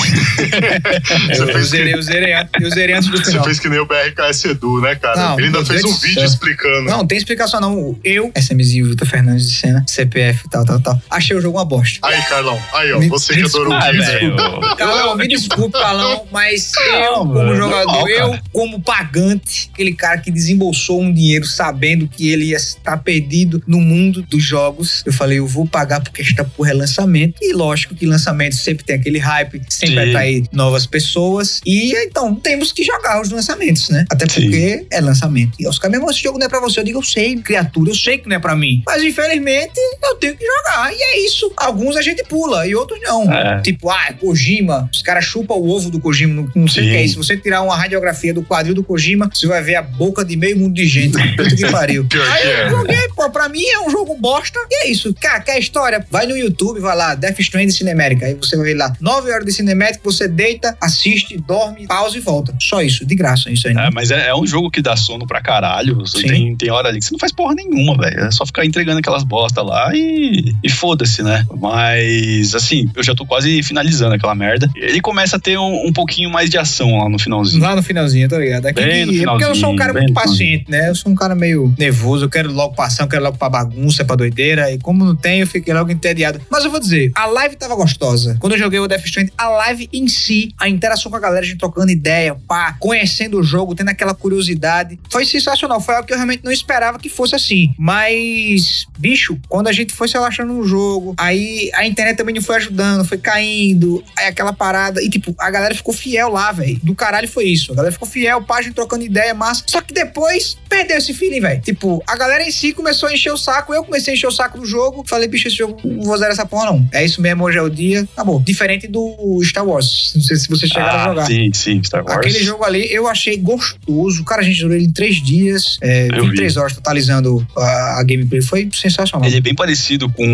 [1.29, 3.45] Você eu, eu zerei, que- eu zerei, antes- eu zerei antes do Você final.
[3.45, 5.17] fez que nem o BRKS Edu, né, cara?
[5.17, 6.83] Não, Ele ainda fez Deus um vídeo explicando.
[6.85, 7.99] Não, não tem explicação não.
[8.05, 11.01] Eu, SMzinho, Vitor Fernandes de Sena, CPF, tal, tal, tal.
[11.11, 11.99] Achei o jogo uma bosta.
[12.07, 12.59] Aí, Carlão.
[12.75, 12.99] Aí, ó.
[12.99, 14.37] Me- você que adorou o vídeo.
[14.77, 20.19] Carlão, me desculpe, Carlão, mas eu, como mano, jogador, normal, eu, como pagante, aquele cara
[20.19, 25.13] que desembolsou um dinheiro sabendo que ele ia estar perdido no mundo dos jogos, eu
[25.13, 27.35] falei, eu vou pagar porque esta porra é lançamento.
[27.41, 30.09] E lógico que lançamento sempre tem aquele hype, sempre Sim.
[30.09, 31.61] atrai novas pessoas.
[31.65, 34.05] E então, temos que jogar os lançamentos, né?
[34.11, 34.43] Até Sim.
[34.43, 35.53] porque é lançamento.
[35.59, 36.81] E os caras, meu irmão, esse jogo não é pra você.
[36.81, 38.83] Eu digo, eu sei, criatura, eu sei que não é pra mim.
[38.87, 40.62] Mas infelizmente, eu tenho que jogar.
[40.93, 41.53] E é isso.
[41.57, 43.31] Alguns a gente pula e outros não.
[43.33, 43.61] É.
[43.61, 44.89] Tipo, ah, Kojima.
[44.93, 46.35] Os caras chupam o ovo do Kojima.
[46.35, 47.15] Não, não sei o que é isso.
[47.15, 50.37] Se você tirar uma radiografia do quadril do Kojima, você vai ver a boca de
[50.37, 51.13] meio mundo de gente.
[51.37, 52.07] Puta que pariu.
[52.13, 52.71] Aí eu é.
[52.71, 54.59] joguei, pô, pra mim é um jogo bosta.
[54.71, 55.15] E é isso.
[55.21, 56.05] Cara, quer história?
[56.11, 58.27] Vai no YouTube, vai lá, Death Stranding Cinemática.
[58.27, 62.21] Aí você vai ver lá, 9 horas de cinemática, você deita, assiste, dorme, pausa e
[62.21, 62.55] volta.
[62.61, 63.75] Só isso, de graça isso aí.
[63.75, 63.87] né?
[63.87, 66.03] É, mas é, é um jogo que dá sono pra caralho.
[66.23, 68.21] Tem, tem hora ali que você não faz porra nenhuma, velho.
[68.21, 71.45] É só ficar entregando aquelas bosta lá e, e foda-se, né?
[71.59, 74.71] Mas, assim, eu já tô quase finalizando aquela merda.
[74.77, 77.63] Ele começa a ter um, um pouquinho mais de ação lá no finalzinho.
[77.63, 78.67] Lá no finalzinho, tá ligado?
[78.67, 80.89] Aqui, Bem no é porque eu sou um cara finalzinho, muito paciente, né?
[80.89, 84.05] Eu sou um cara meio nervoso, eu quero logo passar, eu quero logo pra bagunça,
[84.05, 84.71] pra doideira.
[84.71, 86.41] E como não tem, eu fiquei logo entediado.
[86.51, 88.37] Mas eu vou dizer, a live tava gostosa.
[88.41, 91.45] Quando eu joguei o Death Stranding, a live em si, a interação com a galera,
[91.45, 95.81] a gente trocando ideia, pá, conhecendo o jogo, tendo aquela curiosidade, foi sensacional.
[95.81, 97.75] Foi algo que eu realmente não esperava que fosse assim.
[97.79, 101.15] Mas, bicho, quando a gente foi se relacionar um jogo.
[101.19, 104.03] Aí a internet também não foi ajudando, foi caindo.
[104.17, 105.03] Aí aquela parada.
[105.03, 106.79] E, tipo, a galera ficou fiel lá, velho.
[106.83, 107.73] Do caralho foi isso.
[107.73, 109.65] A galera ficou fiel, página trocando ideia, massa.
[109.67, 111.61] Só que depois perdeu esse feeling, velho.
[111.61, 113.73] Tipo, a galera em si começou a encher o saco.
[113.75, 115.05] Eu comecei a encher o saco do jogo.
[115.07, 116.87] Falei, bicho, esse jogo não vou zerar essa porra, não.
[116.93, 118.07] É isso mesmo, hoje é o dia.
[118.13, 118.41] Acabou.
[118.41, 120.13] Diferente do Star Wars.
[120.15, 121.27] Não sei se vocês chegaram a Ah, jogar.
[121.27, 122.17] sim, sim, Star Wars.
[122.17, 124.25] Aquele jogo ali eu achei gostoso.
[124.25, 128.03] Cara, a gente jogou ele em três dias, é, Eu 23 horas totalizando a, a
[128.03, 128.41] gameplay.
[128.43, 129.27] Foi sensacional.
[129.29, 130.25] Ele é bem parecido com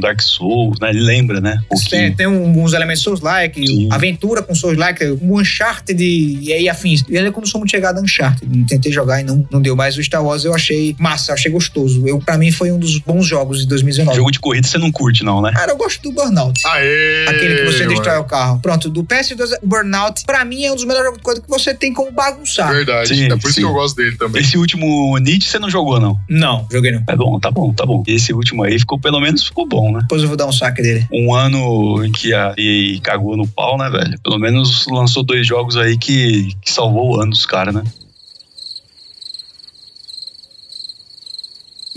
[0.00, 0.90] Dark Souls, né?
[0.90, 1.60] Ele lembra, né?
[1.70, 7.04] Um Tem, tem um- uns elementos Souls-like, aventura com Souls-like, um Uncharted e aí afins.
[7.08, 8.64] E é como sou muito chegado a Uncharted.
[8.66, 9.74] Tentei jogar e não, não deu.
[9.76, 12.06] Mas o Star Wars eu achei massa, eu achei gostoso.
[12.06, 14.16] Eu, pra mim foi um dos bons jogos de 2019.
[14.16, 15.52] Jogo de corrida você não curte, não, né?
[15.52, 16.60] Cara, eu gosto do Burnout.
[16.66, 17.26] Aê!
[17.28, 17.90] Aquele que você mano.
[17.90, 18.60] destrói o carro.
[18.60, 21.48] Pronto, do PS2, o Burnout, pra mim, é um dos melhores jogos de coisa que
[21.48, 22.72] você tem como bagunçar.
[22.72, 23.08] Verdade.
[23.08, 23.60] Sim, é por isso sim.
[23.60, 24.42] que eu gosto dele também.
[24.42, 26.18] Esse último Nietzsche você não jogou, não.
[26.28, 27.02] Não, joguei não.
[27.08, 28.02] É bom, tá bom, tá bom.
[28.06, 30.00] Esse último aí ficou, pelo menos ficou bom, né?
[30.02, 31.06] Depois eu vou dar um saque dele.
[31.12, 34.18] Um ano em que a EA cagou no pau, né, velho?
[34.22, 37.82] Pelo menos lançou dois jogos aí que, que salvou o ano dos caras, né?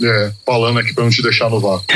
[0.02, 1.86] É, falando aqui pra não te deixar no vácuo.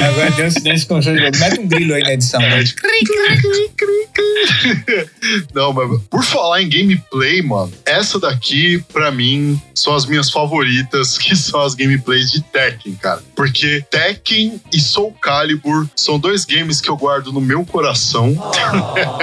[0.00, 1.16] Agora deu um silêncio com o jogo.
[1.16, 2.40] Mete um grilo aí na edição.
[2.40, 2.64] Né?
[5.54, 11.16] Não, mas por falar em gameplay, mano, essa daqui, pra mim, são as minhas favoritas,
[11.16, 13.22] que são as gameplays de Tekken, cara.
[13.36, 18.34] Porque Tekken e Soul Calibur são dois games que eu guardo no meu coração.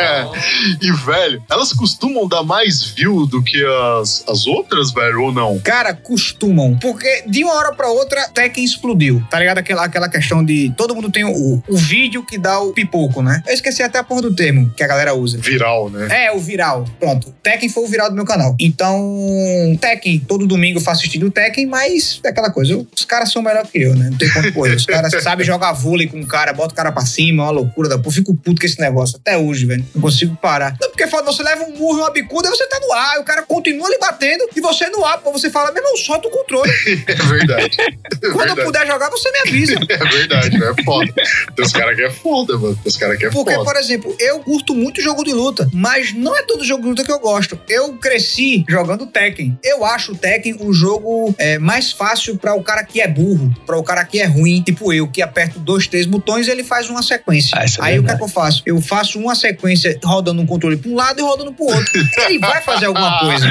[0.81, 3.63] e, velho, elas costumam dar mais view do que
[3.99, 5.59] as, as outras, velho, ou não?
[5.59, 6.77] Cara, costumam.
[6.79, 9.23] Porque de uma hora pra outra, Tekken explodiu.
[9.29, 9.57] Tá ligado?
[9.59, 13.41] Aquela, aquela questão de todo mundo tem o, o vídeo que dá o pipoco, né?
[13.47, 15.37] Eu esqueci até a porra do termo que a galera usa.
[15.37, 16.25] Viral, né?
[16.25, 16.85] É, o viral.
[16.99, 17.33] Pronto.
[17.43, 18.55] Tekken foi o viral do meu canal.
[18.59, 22.85] Então, Tekken, todo domingo eu faço estilo Tekken, mas é aquela coisa.
[22.95, 24.09] os caras são melhor que eu, né?
[24.09, 24.75] Não tem como correr.
[24.75, 27.51] Os caras sabem jogar vôlei com o cara, bota o cara pra cima, é uma
[27.51, 28.15] loucura da porra.
[28.15, 29.85] Fico puto com esse negócio até hoje, velho.
[29.93, 30.75] Não consigo parar.
[30.81, 33.19] Não, porque foda, você leva um murro e uma bicuda, você tá no ar, e
[33.19, 35.17] o cara continua lhe batendo e você no ar.
[35.19, 36.71] Pô, você fala, meu irmão, solta o controle.
[37.07, 37.77] É verdade.
[37.79, 38.63] É Quando eu verdade.
[38.65, 39.75] puder jogar, você me avisa.
[39.89, 41.13] É verdade, é foda.
[41.55, 42.75] Tem uns caras que é foda, mano.
[42.75, 43.63] Tem uns caras que é Porque, foda.
[43.65, 47.03] por exemplo, eu curto muito jogo de luta, mas não é todo jogo de luta
[47.03, 47.59] que eu gosto.
[47.67, 49.57] Eu cresci jogando Tekken.
[49.63, 53.53] Eu acho o Tekken o jogo é, mais fácil pra o cara que é burro,
[53.65, 56.63] pra o cara que é ruim, tipo eu, que aperto dois, três botões e ele
[56.63, 57.57] faz uma sequência.
[57.57, 58.61] Ah, é Aí o que, é que eu faço?
[58.65, 61.91] Eu faço uma sequência rodando um controle pra um lado e rodando pro outro.
[62.27, 63.47] Ele vai fazer alguma coisa.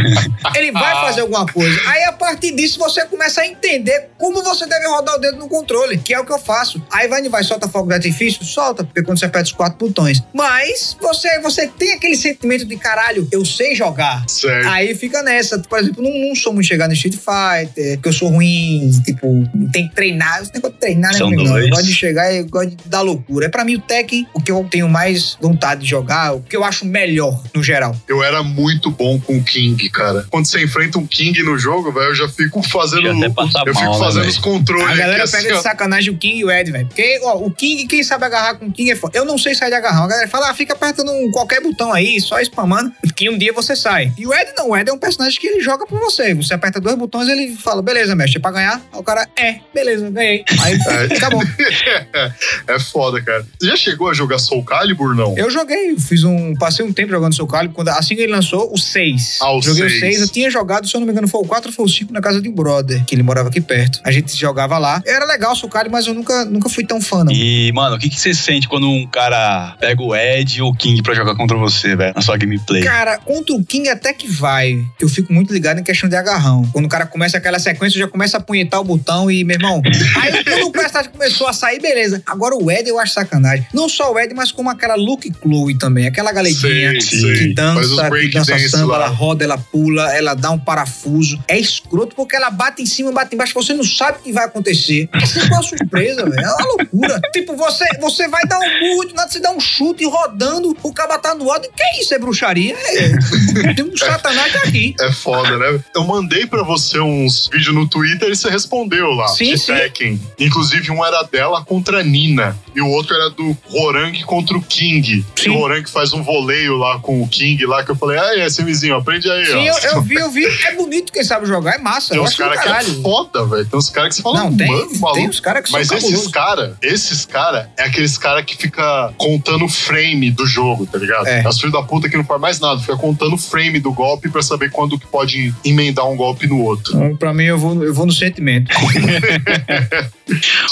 [0.55, 1.81] Ele vai fazer alguma coisa.
[1.87, 5.49] Aí a partir disso você começa a entender como você deve rodar o dedo no
[5.49, 6.83] controle, que é o que eu faço.
[6.91, 8.45] Aí vai, vai, solta fogo de artifício?
[8.45, 10.23] Solta, porque quando você aperta os quatro botões.
[10.33, 14.25] Mas você, você tem aquele sentimento de caralho, eu sei jogar.
[14.29, 14.69] Certo.
[14.69, 15.59] Aí fica nessa.
[15.59, 19.45] Por exemplo, não, não sou muito chegado no Street Fighter, porque eu sou ruim, tipo,
[19.73, 20.43] tem que treinar.
[20.43, 21.45] Esse negócio de treinar, né, São não.
[21.45, 21.71] Eu dois.
[21.71, 23.47] gosto de chegar e eu gosto de dar loucura.
[23.47, 26.57] É pra mim o Tekken, o que eu tenho mais vontade de jogar, o que
[26.57, 27.95] eu acho melhor no geral.
[28.09, 30.27] Eu era muito bom com o King, cara.
[30.31, 33.03] Quando você enfrenta um King no jogo, velho, eu já fico fazendo.
[33.03, 34.91] Já eu mal, fico né, fazendo os controles.
[34.91, 36.87] A galera aqui, pega assim, de sacanagem o King e o Ed, velho.
[36.87, 39.17] Porque, ó, o King, quem sabe agarrar com o King é foda.
[39.17, 40.05] Eu não sei sair de agarrão.
[40.05, 43.77] A galera fala, ah, fica apertando qualquer botão aí, só spamando, que um dia você
[43.77, 44.13] sai.
[44.19, 46.35] E o Ed não, o Ed é um personagem que ele joga por você.
[46.35, 48.83] Você aperta dois botões ele fala, beleza, mestre, é pra ganhar?
[48.93, 50.45] Aí o cara, é, beleza, ganhei.
[50.63, 51.17] Aí É.
[51.17, 51.43] acabou.
[52.69, 53.47] é foda, cara.
[53.59, 55.37] Você já chegou a jogar Soul Calibur, não?
[55.37, 56.55] Eu joguei, fiz um.
[56.55, 57.75] Passei um tempo jogando Soul Calibur.
[57.75, 59.39] Quando, assim que ele lançou, o 6.
[59.41, 60.01] Ah, o joguei o seis.
[60.01, 60.21] 6.
[60.23, 62.13] Eu tinha jogado, se eu não me engano, foi o 4 ou foi o 5
[62.13, 64.01] na casa de um brother, que ele morava aqui perto.
[64.05, 65.03] A gente jogava lá.
[65.07, 67.33] Era legal o Calibur, mas eu nunca, nunca fui tão fã, não.
[67.33, 70.75] E, mano, o que, que você sente quando um cara pega o Ed ou o
[70.75, 72.83] King pra jogar contra você, velho, na sua gameplay?
[72.83, 74.85] Cara, contra o King até que vai.
[75.01, 76.69] Eu fico muito ligado em questão de agarrão.
[76.73, 79.83] Quando o cara começa aquela sequência, já começa a punhetar o botão e, meu irmão.
[80.21, 82.23] Aí quando o personagem começou a sair, beleza.
[82.27, 83.67] Agora o Ed eu acho sacanagem.
[83.73, 86.07] Não só o Ed, mas como aquela Luke Chloe também.
[86.07, 87.21] Aquela galeguinha Sei, sei.
[87.21, 89.05] que os dança, que dança samba, lá.
[89.05, 91.43] ela roda, ela pula, ela dá um parafuso.
[91.49, 94.45] É escroto porque ela bate em cima, bate embaixo, você não sabe o que vai
[94.45, 95.09] acontecer.
[95.15, 96.39] É sempre uma surpresa, velho.
[96.39, 97.21] É uma loucura.
[97.33, 100.93] tipo, você, você vai dar um burro, de nada você dá um chute rodando, o
[100.93, 101.71] cara tá no ódio.
[101.75, 102.15] Que isso?
[102.15, 102.77] É bruxaria?
[102.77, 104.95] É, tem um satanás aqui.
[105.01, 105.81] É foda, né?
[105.95, 109.29] Eu mandei pra você uns vídeos no Twitter e você respondeu lá.
[109.29, 109.73] Sim, de sim.
[109.73, 110.21] Tekken.
[110.39, 112.57] Inclusive, um era dela contra a Nina.
[112.75, 115.25] E o outro era do Horang contra o King.
[115.35, 115.47] Sim.
[115.47, 118.39] E o Horang faz um voleio lá com o King lá, que eu falei, ah,
[118.39, 119.79] é, Semizinho, aprende aí, Sim, ó.
[119.79, 120.47] eu, eu vi, eu vi.
[120.65, 122.11] É bonito quem sabe jogar, é massa.
[122.11, 123.67] Tem uns caras que é foda, velho.
[123.67, 125.13] Tem uns caras que você fala, Não, tem, mano, maluco.
[125.15, 129.13] tem uns caras que Mas são esses caras, esses caras, é aqueles caras que fica
[129.17, 131.27] contando o frame do jogo, tá ligado?
[131.27, 131.43] É.
[131.43, 132.81] É os filhos da puta que não faz mais nada.
[132.81, 136.61] fica contando o frame do golpe pra saber quando que pode emendar um golpe no
[136.63, 136.97] outro.
[136.97, 138.71] Então, pra mim, eu vou, eu vou no sentimento.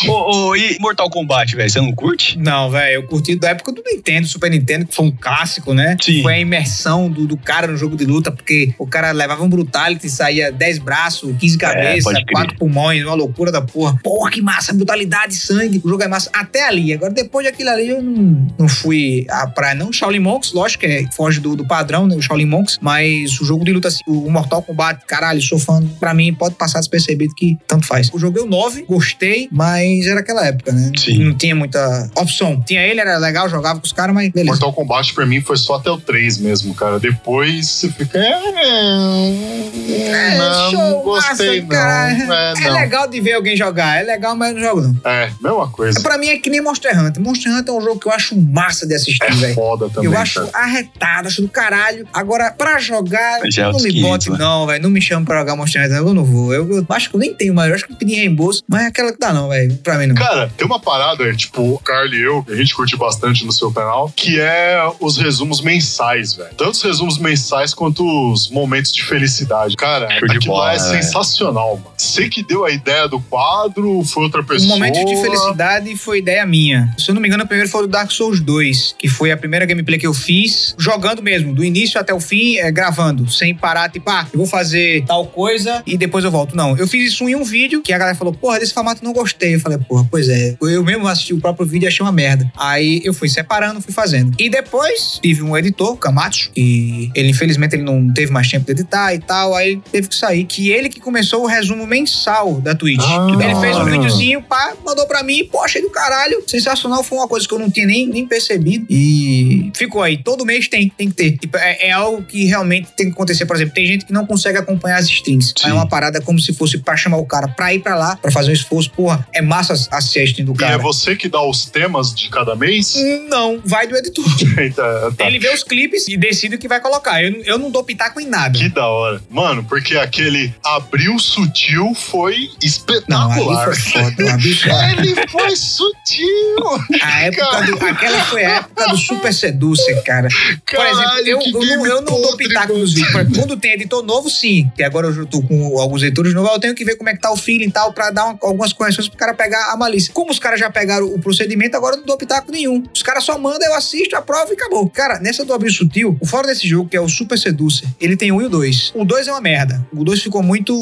[0.09, 2.37] Ô, e Mortal Kombat, velho, você não curte?
[2.39, 5.97] Não, velho, eu curti da época do Nintendo, Super Nintendo, que foi um clássico, né?
[6.01, 6.23] Sim.
[6.23, 9.49] Foi a imersão do, do cara no jogo de luta, porque o cara levava um
[9.49, 12.35] brutality, saía 10 braços, 15 cabeças, pode crer.
[12.35, 13.99] 4 pulmões, uma loucura da porra.
[14.03, 16.31] Porra, que massa, brutalidade, sangue, o jogo é massa.
[16.33, 16.93] Até ali.
[16.93, 19.93] Agora, depois daquilo ali, eu não, não fui à praia, não.
[19.93, 22.17] Shaolin Monks, lógico que é, foge do, do padrão, né?
[22.17, 25.81] O Shaolin Monks, mas o jogo de luta, assim, o Mortal Kombat, caralho, sou fã.
[26.01, 28.11] Pra mim, pode passar despercebido que tanto faz.
[28.13, 30.91] Eu joguei o 9, gostei, mas era aquela época, né?
[30.97, 31.25] Sim.
[31.25, 32.63] Não tinha muita opção.
[32.67, 34.51] Tinha ele, era legal, jogava com os caras, mas beleza.
[34.53, 36.99] Mortal Kombat pra mim foi só até o 3 mesmo, cara.
[36.99, 38.19] Depois você fica.
[38.19, 41.69] É, não, não gostei, não.
[41.69, 42.13] cara.
[42.13, 42.75] É, É não.
[42.75, 44.97] legal de ver alguém jogar, é legal, mas não jogo não.
[45.11, 46.01] É, mesma coisa.
[46.01, 47.23] Pra mim é que nem Monster Hunter.
[47.23, 49.55] Monster Hunter é um jogo que eu acho massa de assistir, É velho.
[49.55, 50.11] foda também.
[50.11, 50.65] Eu acho cara.
[50.65, 52.07] arretado, acho do caralho.
[52.13, 54.37] Agora, pra jogar, Já é não me 500, bote, né?
[54.39, 54.83] não, velho.
[54.83, 56.53] Não me chame pra jogar Monster Hunter, eu não vou.
[56.55, 57.69] Eu, eu acho que eu nem tenho mais.
[57.69, 59.75] Eu acho que eu pedi reembolso, mas é aquela que dá, não, velho.
[59.83, 60.15] Pra mim não.
[60.15, 63.53] Cara, tem uma parada, tipo, o Carly e eu, que a gente curte bastante no
[63.53, 66.55] seu canal, que é os resumos mensais, velho.
[66.57, 69.77] Tanto os resumos mensais quanto os momentos de felicidade.
[69.77, 71.03] Cara, Show de aquilo bola, lá é velho?
[71.03, 71.91] sensacional, mano.
[71.97, 74.71] Você que deu a ideia do quadro, foi outra Um pessoa.
[74.71, 76.95] momento de felicidade foi ideia minha.
[76.99, 79.37] Se eu não me engano, o primeiro foi o Dark Souls 2, que foi a
[79.37, 83.55] primeira gameplay que eu fiz, jogando mesmo, do início até o fim, é, gravando, sem
[83.55, 86.57] parar, tipo, ah, eu vou fazer tal coisa e depois eu volto.
[86.57, 89.13] Não, eu fiz isso em um vídeo que a galera falou, porra, desse formato não
[89.13, 89.24] gostei.
[89.41, 90.57] Eu falei, porra, pois é.
[90.61, 92.51] Eu mesmo assisti o próprio vídeo e achei uma merda.
[92.57, 94.35] Aí eu fui separando, fui fazendo.
[94.39, 98.65] E depois tive um editor, o Camacho, e ele, infelizmente, ele não teve mais tempo
[98.67, 100.45] de editar e tal, aí teve que sair.
[100.45, 103.03] Que ele que começou o resumo mensal da Twitch.
[103.03, 103.27] Ah.
[103.31, 106.43] ele fez um videozinho, pá, mandou pra mim, achei do caralho.
[106.47, 108.87] Sensacional, foi uma coisa que eu não tinha nem, nem percebido.
[108.89, 110.17] E ficou aí.
[110.17, 111.39] Todo mês tem, tem que ter.
[111.39, 113.47] Tipo, é, é algo que realmente tem que acontecer.
[113.47, 115.55] Por exemplo, tem gente que não consegue acompanhar as streams.
[115.57, 115.69] Sim.
[115.69, 118.31] É uma parada como se fosse pra chamar o cara pra ir pra lá, pra
[118.31, 118.91] fazer um esforço.
[118.91, 120.75] Porra, é massa a stream do E cara.
[120.75, 122.95] é você que dá os temas de cada mês?
[123.29, 124.25] Não, vai do editor.
[124.59, 125.27] Eita, tá.
[125.27, 127.23] Ele vê os clipes e decide o que vai colocar.
[127.23, 128.59] Eu, não- eu não dou pitaco em nada.
[128.59, 129.21] Que da hora.
[129.31, 133.65] Mano, porque aquele abril sutil foi Não, espetacular.
[133.65, 134.37] foi foda.
[134.39, 137.03] Bicha- Ele foi sutil.
[137.03, 140.29] a época do, aquela foi a época do Super Seducer, cara.
[140.29, 143.13] Por Caralho, exemplo, eu, eu não, eu não dou pitaco nos vídeos.
[143.13, 144.71] Por exemplo, Quando tem editor novo, sim.
[144.77, 147.21] Que agora eu tô com alguns editores novos, eu tenho que ver como é que
[147.21, 150.13] tá o feeling e tal, pra dar uma- algumas correções pro cara pegar a malícia.
[150.13, 152.83] Como os caras já pegaram o procedimento, agora eu não dou pitaco nenhum.
[152.95, 154.89] Os caras só mandam, eu assisto, aprovo e acabou.
[154.89, 158.17] Cara, nessa do Abril Sutil, o fora desse jogo, que é o Super Seducer, ele
[158.17, 158.93] tem um e o dois.
[158.95, 159.85] O dois é uma merda.
[159.93, 160.75] O dois ficou muito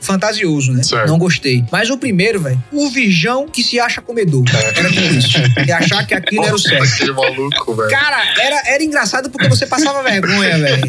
[0.00, 0.82] fantasioso, né?
[0.82, 1.08] Certo.
[1.08, 1.64] Não gostei.
[1.70, 4.44] Mas o primeiro, velho, o virgão que se acha comedor.
[4.76, 5.38] Era tudo isso.
[5.66, 6.84] E achar que aquilo era o certo.
[6.84, 7.90] Aquele maluco, velho.
[7.90, 10.82] Cara, era, era engraçado porque você passava vergonha, velho.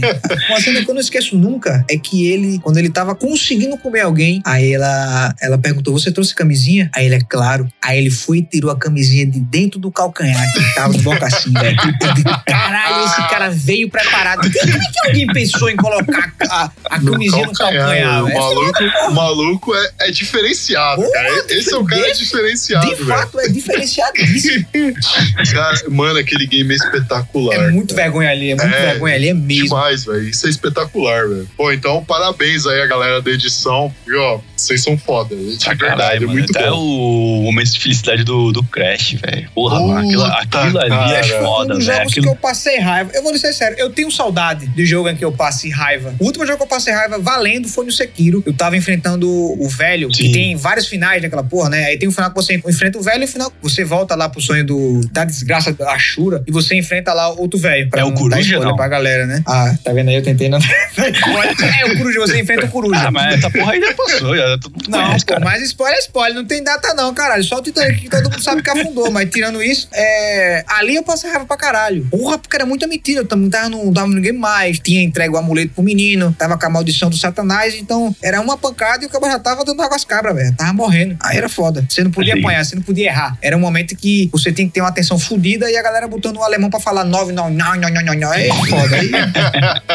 [0.50, 4.02] Uma cena que eu não esqueço nunca é que ele, quando ele tava conseguindo comer
[4.02, 6.71] alguém, aí ela, ela perguntou: Você trouxe camisinha?
[6.96, 7.68] Aí ele é claro.
[7.82, 11.52] Aí ele foi e tirou a camisinha de dentro do calcanhar que tava no bocacim,
[11.54, 11.78] velho.
[12.02, 14.42] Eu digo, Caralho, esse cara veio preparado.
[14.52, 18.40] Como é que alguém pensou em colocar a, a camisinha no calcanhar, o velho?
[18.40, 21.46] maluco, o maluco é, é diferenciado, cara.
[21.50, 23.08] Esse é o cara de- diferenciado, De velho.
[23.08, 24.66] fato, é diferenciadíssimo.
[25.52, 27.56] Cara, mano, aquele game é espetacular.
[27.56, 28.04] É muito cara.
[28.04, 29.64] vergonha ali, é muito É, vergonha ali, é mesmo.
[29.66, 30.28] Demais, velho.
[30.30, 31.50] Isso é espetacular, velho.
[31.58, 33.94] Pô, então parabéns aí a galera da edição.
[34.08, 35.36] E, ó, vocês são foda.
[35.36, 36.34] De Pra verdade, caralho, é mano.
[36.34, 36.78] muito Até bom.
[36.78, 39.50] o momento de felicidade do, do Crash, velho.
[39.54, 40.00] Porra, mano.
[40.00, 41.42] Aquilo, aquilo ali é cara.
[41.44, 41.98] foda, um dos velho.
[41.98, 42.26] jogos Aquilo...
[42.28, 43.12] que eu passei raiva.
[43.14, 46.14] Eu vou lhe ser sério, eu tenho saudade de jogo em que eu passe raiva.
[46.20, 48.44] O último jogo que eu passei raiva valendo foi no Sekiro.
[48.46, 50.32] Eu tava enfrentando o velho, que Sim.
[50.32, 51.86] tem vários finais daquela porra, né?
[51.86, 54.30] Aí tem um final que você enfrenta o velho e o final você volta lá
[54.30, 57.90] pro sonho do, da desgraça da Ashura e você enfrenta lá outro velho.
[57.94, 58.76] É o Coruja, não?
[58.76, 59.44] pra galera, né?
[59.46, 60.16] Ah, tá vendo aí?
[60.16, 60.60] Eu tentei não.
[60.98, 63.08] é o Coruja, você enfrenta o Coruja.
[63.08, 65.46] Ah, mas essa porra aí já passou, já todo mundo Não, conhece, pô, cara.
[65.46, 67.44] mas spoiler é spoiler, não tem data não, caralho.
[67.44, 70.64] Só o Titanic que todo mundo sabe que afundou, mas tirando isso, é...
[70.68, 72.08] ali eu passei raiva pra caralho.
[72.10, 75.34] Porra, porque era muita mentira, eu também tava no, tava no ninguém mais, tinha entregue
[75.34, 79.08] o amuleto pro menino, tava com a maldição do satanás, então era uma pancada e
[79.08, 80.56] o cara já tava dando água às cabras, velho.
[80.56, 81.18] Tava morrendo.
[81.22, 81.86] Aí era foda.
[81.88, 82.40] Você não podia Sim.
[82.40, 83.38] apanhar, você não podia errar.
[83.42, 86.38] Era um momento que você tinha que ter uma atenção fodida e a galera botando
[86.38, 88.32] o alemão pra falar nove, não, não, não, não, não, não.
[88.32, 88.96] Aí é foda.
[88.96, 89.12] Aí,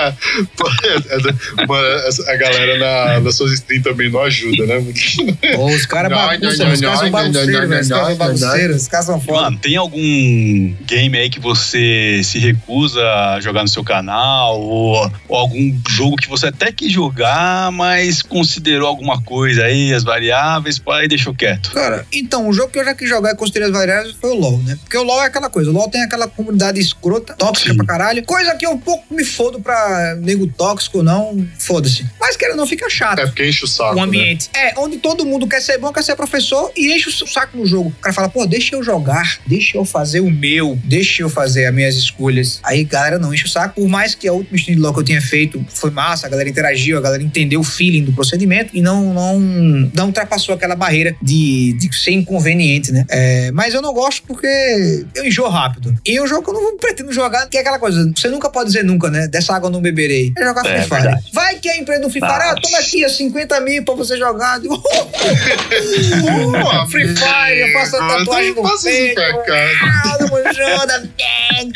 [0.85, 1.87] é- é- Mano,
[2.29, 4.85] a galera na, nas suas streams também não ajuda, né?
[5.55, 7.81] Pô, os caras Não, ba- bagunça, os caras são bagunceiros, velho.
[7.81, 9.43] Os caras são bagunceiros, os caras são foda.
[9.43, 14.61] Mano, tem algum game aí que você se recusa a jogar no seu canal?
[14.61, 20.05] Ou, ou algum jogo que você até quis jogar, mas considerou alguma coisa aí, as
[20.05, 21.71] variáveis, e deixou quieto?
[21.73, 24.35] Cara, então, o jogo que eu já quis jogar e considerei as variáveis foi o
[24.35, 24.79] LoL, né?
[24.83, 27.77] Porque o LoL é aquela coisa, o LoL tem aquela comunidade escrota, tóxica Sim.
[27.77, 32.07] pra caralho, coisa que eu um pouco me fodo pra nego tóxico não, foda-se.
[32.21, 33.19] Mas querendo não fica chato.
[33.21, 33.95] É porque enche o saco.
[33.99, 34.36] o né?
[34.37, 34.51] Ambiente.
[34.55, 37.67] É, onde todo mundo quer ser bom, quer ser professor e enche o saco no
[37.67, 37.89] jogo.
[37.99, 41.67] O cara fala, pô, deixa eu jogar, deixa eu fazer o meu, deixa eu fazer
[41.67, 42.61] as minhas escolhas.
[42.63, 43.81] Aí, galera, não enche o saco.
[43.81, 46.49] Por mais que a última stream LoL que eu tinha feito foi massa, a galera
[46.49, 51.17] interagiu, a galera entendeu o feeling do procedimento e não, não, não ultrapassou aquela barreira
[51.23, 53.05] de, de ser inconveniente, né?
[53.09, 54.47] É, mas eu não gosto porque
[55.15, 55.95] eu enjoo rápido.
[56.05, 58.69] E o jogo que eu não pretendo jogar, que é aquela coisa, você nunca pode
[58.69, 59.29] dizer nunca, né?
[59.29, 60.33] Dessa água eu não beberei.
[60.37, 61.03] É jogar É, Free Fire.
[61.03, 61.31] verdade.
[61.33, 64.16] Vai que a empresa do Free Fire, ah, toma aqui, ó, 50 mil pra você
[64.17, 64.57] jogar.
[64.57, 64.83] Eu digo,
[66.91, 69.15] Free Fire, eu faço a amigo, tatuagem não no peito.
[69.15, 69.69] pra cá.
[69.83, 71.11] Ah, tamo junto.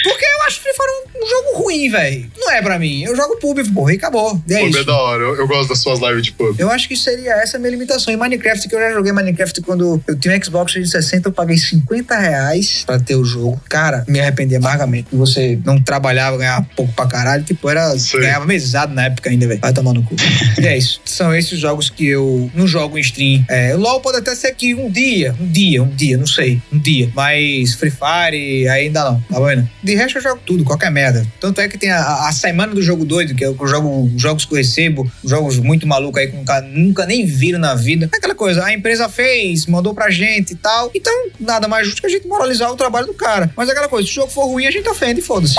[0.03, 2.31] Porque eu acho Free Fire um, um jogo ruim, velho.
[2.39, 3.03] Não é pra mim.
[3.05, 4.41] Eu jogo pub, porra, e acabou.
[4.49, 5.23] E é Pub é da hora.
[5.23, 6.59] Eu, eu gosto das suas lives de pub.
[6.59, 8.13] Eu acho que seria essa a minha limitação.
[8.13, 11.33] Em Minecraft, que eu já joguei Minecraft quando eu tinha um Xbox de 60, eu
[11.33, 13.61] paguei 50 reais pra ter o jogo.
[13.69, 15.09] Cara, me arrependi amargamente.
[15.13, 17.45] Você não trabalhava, ganhava pouco pra caralho.
[17.45, 17.97] Tipo, era.
[17.99, 18.21] Sei.
[18.21, 19.61] Ganhava mesado na época ainda, velho.
[19.61, 20.15] Vai tomar no cu.
[20.61, 21.01] e é isso.
[21.05, 23.45] São esses jogos que eu não jogo em stream.
[23.49, 26.61] É, LOL pode até ser que um dia, um dia, um dia, não sei.
[26.73, 27.11] Um dia.
[27.15, 29.21] Mas Free Fire ainda não.
[29.31, 29.69] Tá vendo?
[29.83, 31.27] De resto, eu jogo tudo, qualquer merda.
[31.41, 34.53] Tanto é que tem a, a semana do jogo doido, que eu jogo jogos que
[34.53, 38.09] eu recebo, jogos muito malucos aí que nunca, nunca nem viram na vida.
[38.13, 40.91] É aquela coisa, a empresa fez, mandou pra gente e tal.
[40.95, 43.51] Então, nada mais justo que a gente moralizar o trabalho do cara.
[43.57, 45.55] Mas é aquela coisa, se o jogo for ruim, a gente ofende, foda-se.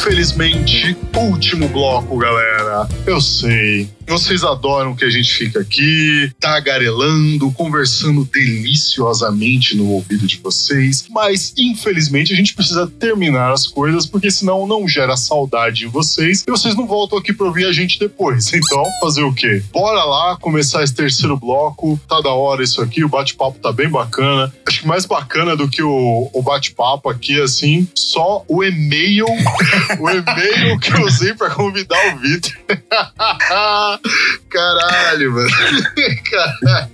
[0.00, 2.88] Infelizmente, último bloco, galera.
[3.06, 3.86] Eu sei.
[4.10, 11.04] Vocês adoram que a gente fica aqui, tagarelando, conversando deliciosamente no ouvido de vocês.
[11.08, 16.42] Mas, infelizmente, a gente precisa terminar as coisas, porque senão não gera saudade em vocês
[16.44, 18.50] e vocês não voltam aqui pra ouvir a gente depois.
[18.60, 19.62] Então, fazer o quê?
[19.72, 21.98] Bora lá começar esse terceiro bloco.
[22.06, 24.52] Tá da hora isso aqui, o bate-papo tá bem bacana.
[24.66, 29.26] Acho que mais bacana do que o, o bate-papo aqui, assim, só o e-mail,
[29.98, 32.52] o e-mail que eu usei pra convidar o Vitor.
[34.48, 35.48] Caralho, mano.
[36.30, 36.90] Caralho.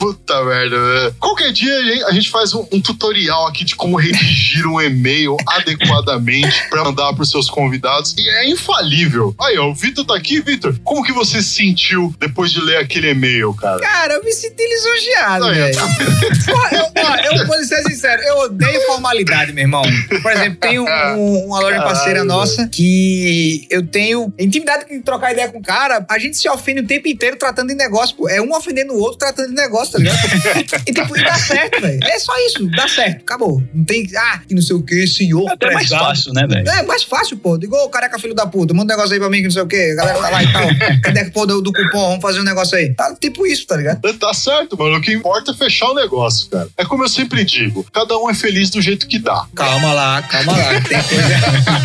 [0.00, 1.14] Puta merda, velho.
[1.20, 6.68] Qualquer dia a gente- faz um, um tutorial aqui de como redigir um e-mail adequadamente
[6.70, 8.14] pra mandar pros seus convidados.
[8.16, 9.34] E é infalível.
[9.40, 10.40] Aí, ó, o Vitor tá aqui.
[10.40, 13.80] Vitor, como que você se sentiu depois de ler aquele e-mail, cara?
[13.80, 15.74] Cara, eu me senti lisonjeado, velho.
[15.74, 15.86] tá.
[16.72, 19.82] Eu, ó, eu vou ser sincero, eu odeio formalidade, meu irmão.
[20.22, 25.00] Por exemplo, tem um- um- uma loja Caralho, parceira nossa que eu tenho intimidade de
[25.00, 26.04] trocar ideia com o cara.
[26.08, 28.16] A gente se ofende o tempo inteiro tratando de negócio.
[28.16, 28.28] pô.
[28.28, 30.18] É um ofendendo o outro tratando de negócio, tá ligado?
[30.86, 32.00] e tipo, e dá certo, velho.
[32.02, 33.62] É só isso, dá certo, acabou.
[33.74, 35.48] Não tem, ah, que não sei o que, senhor.
[35.48, 36.68] É até mais fácil, né, velho?
[36.68, 37.58] É mais fácil, pô.
[37.58, 39.62] Digo, ô careca filho da puta, manda um negócio aí pra mim que não sei
[39.62, 39.90] o quê.
[39.92, 40.62] A galera tá lá e tal.
[41.02, 42.08] Cadê a porra do, do cupom?
[42.08, 42.94] Vamos fazer um negócio aí.
[42.94, 44.00] Tá tipo isso, tá ligado?
[44.18, 44.96] Tá certo, mano.
[44.96, 46.68] O que importa é fechar o negócio, cara.
[46.76, 49.46] É como eu sempre digo: cada um é feliz do jeito que dá.
[49.54, 50.80] Calma lá, calma lá.
[50.80, 51.28] Tem coisa.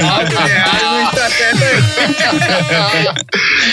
[0.82, 1.76] Não está certo aí.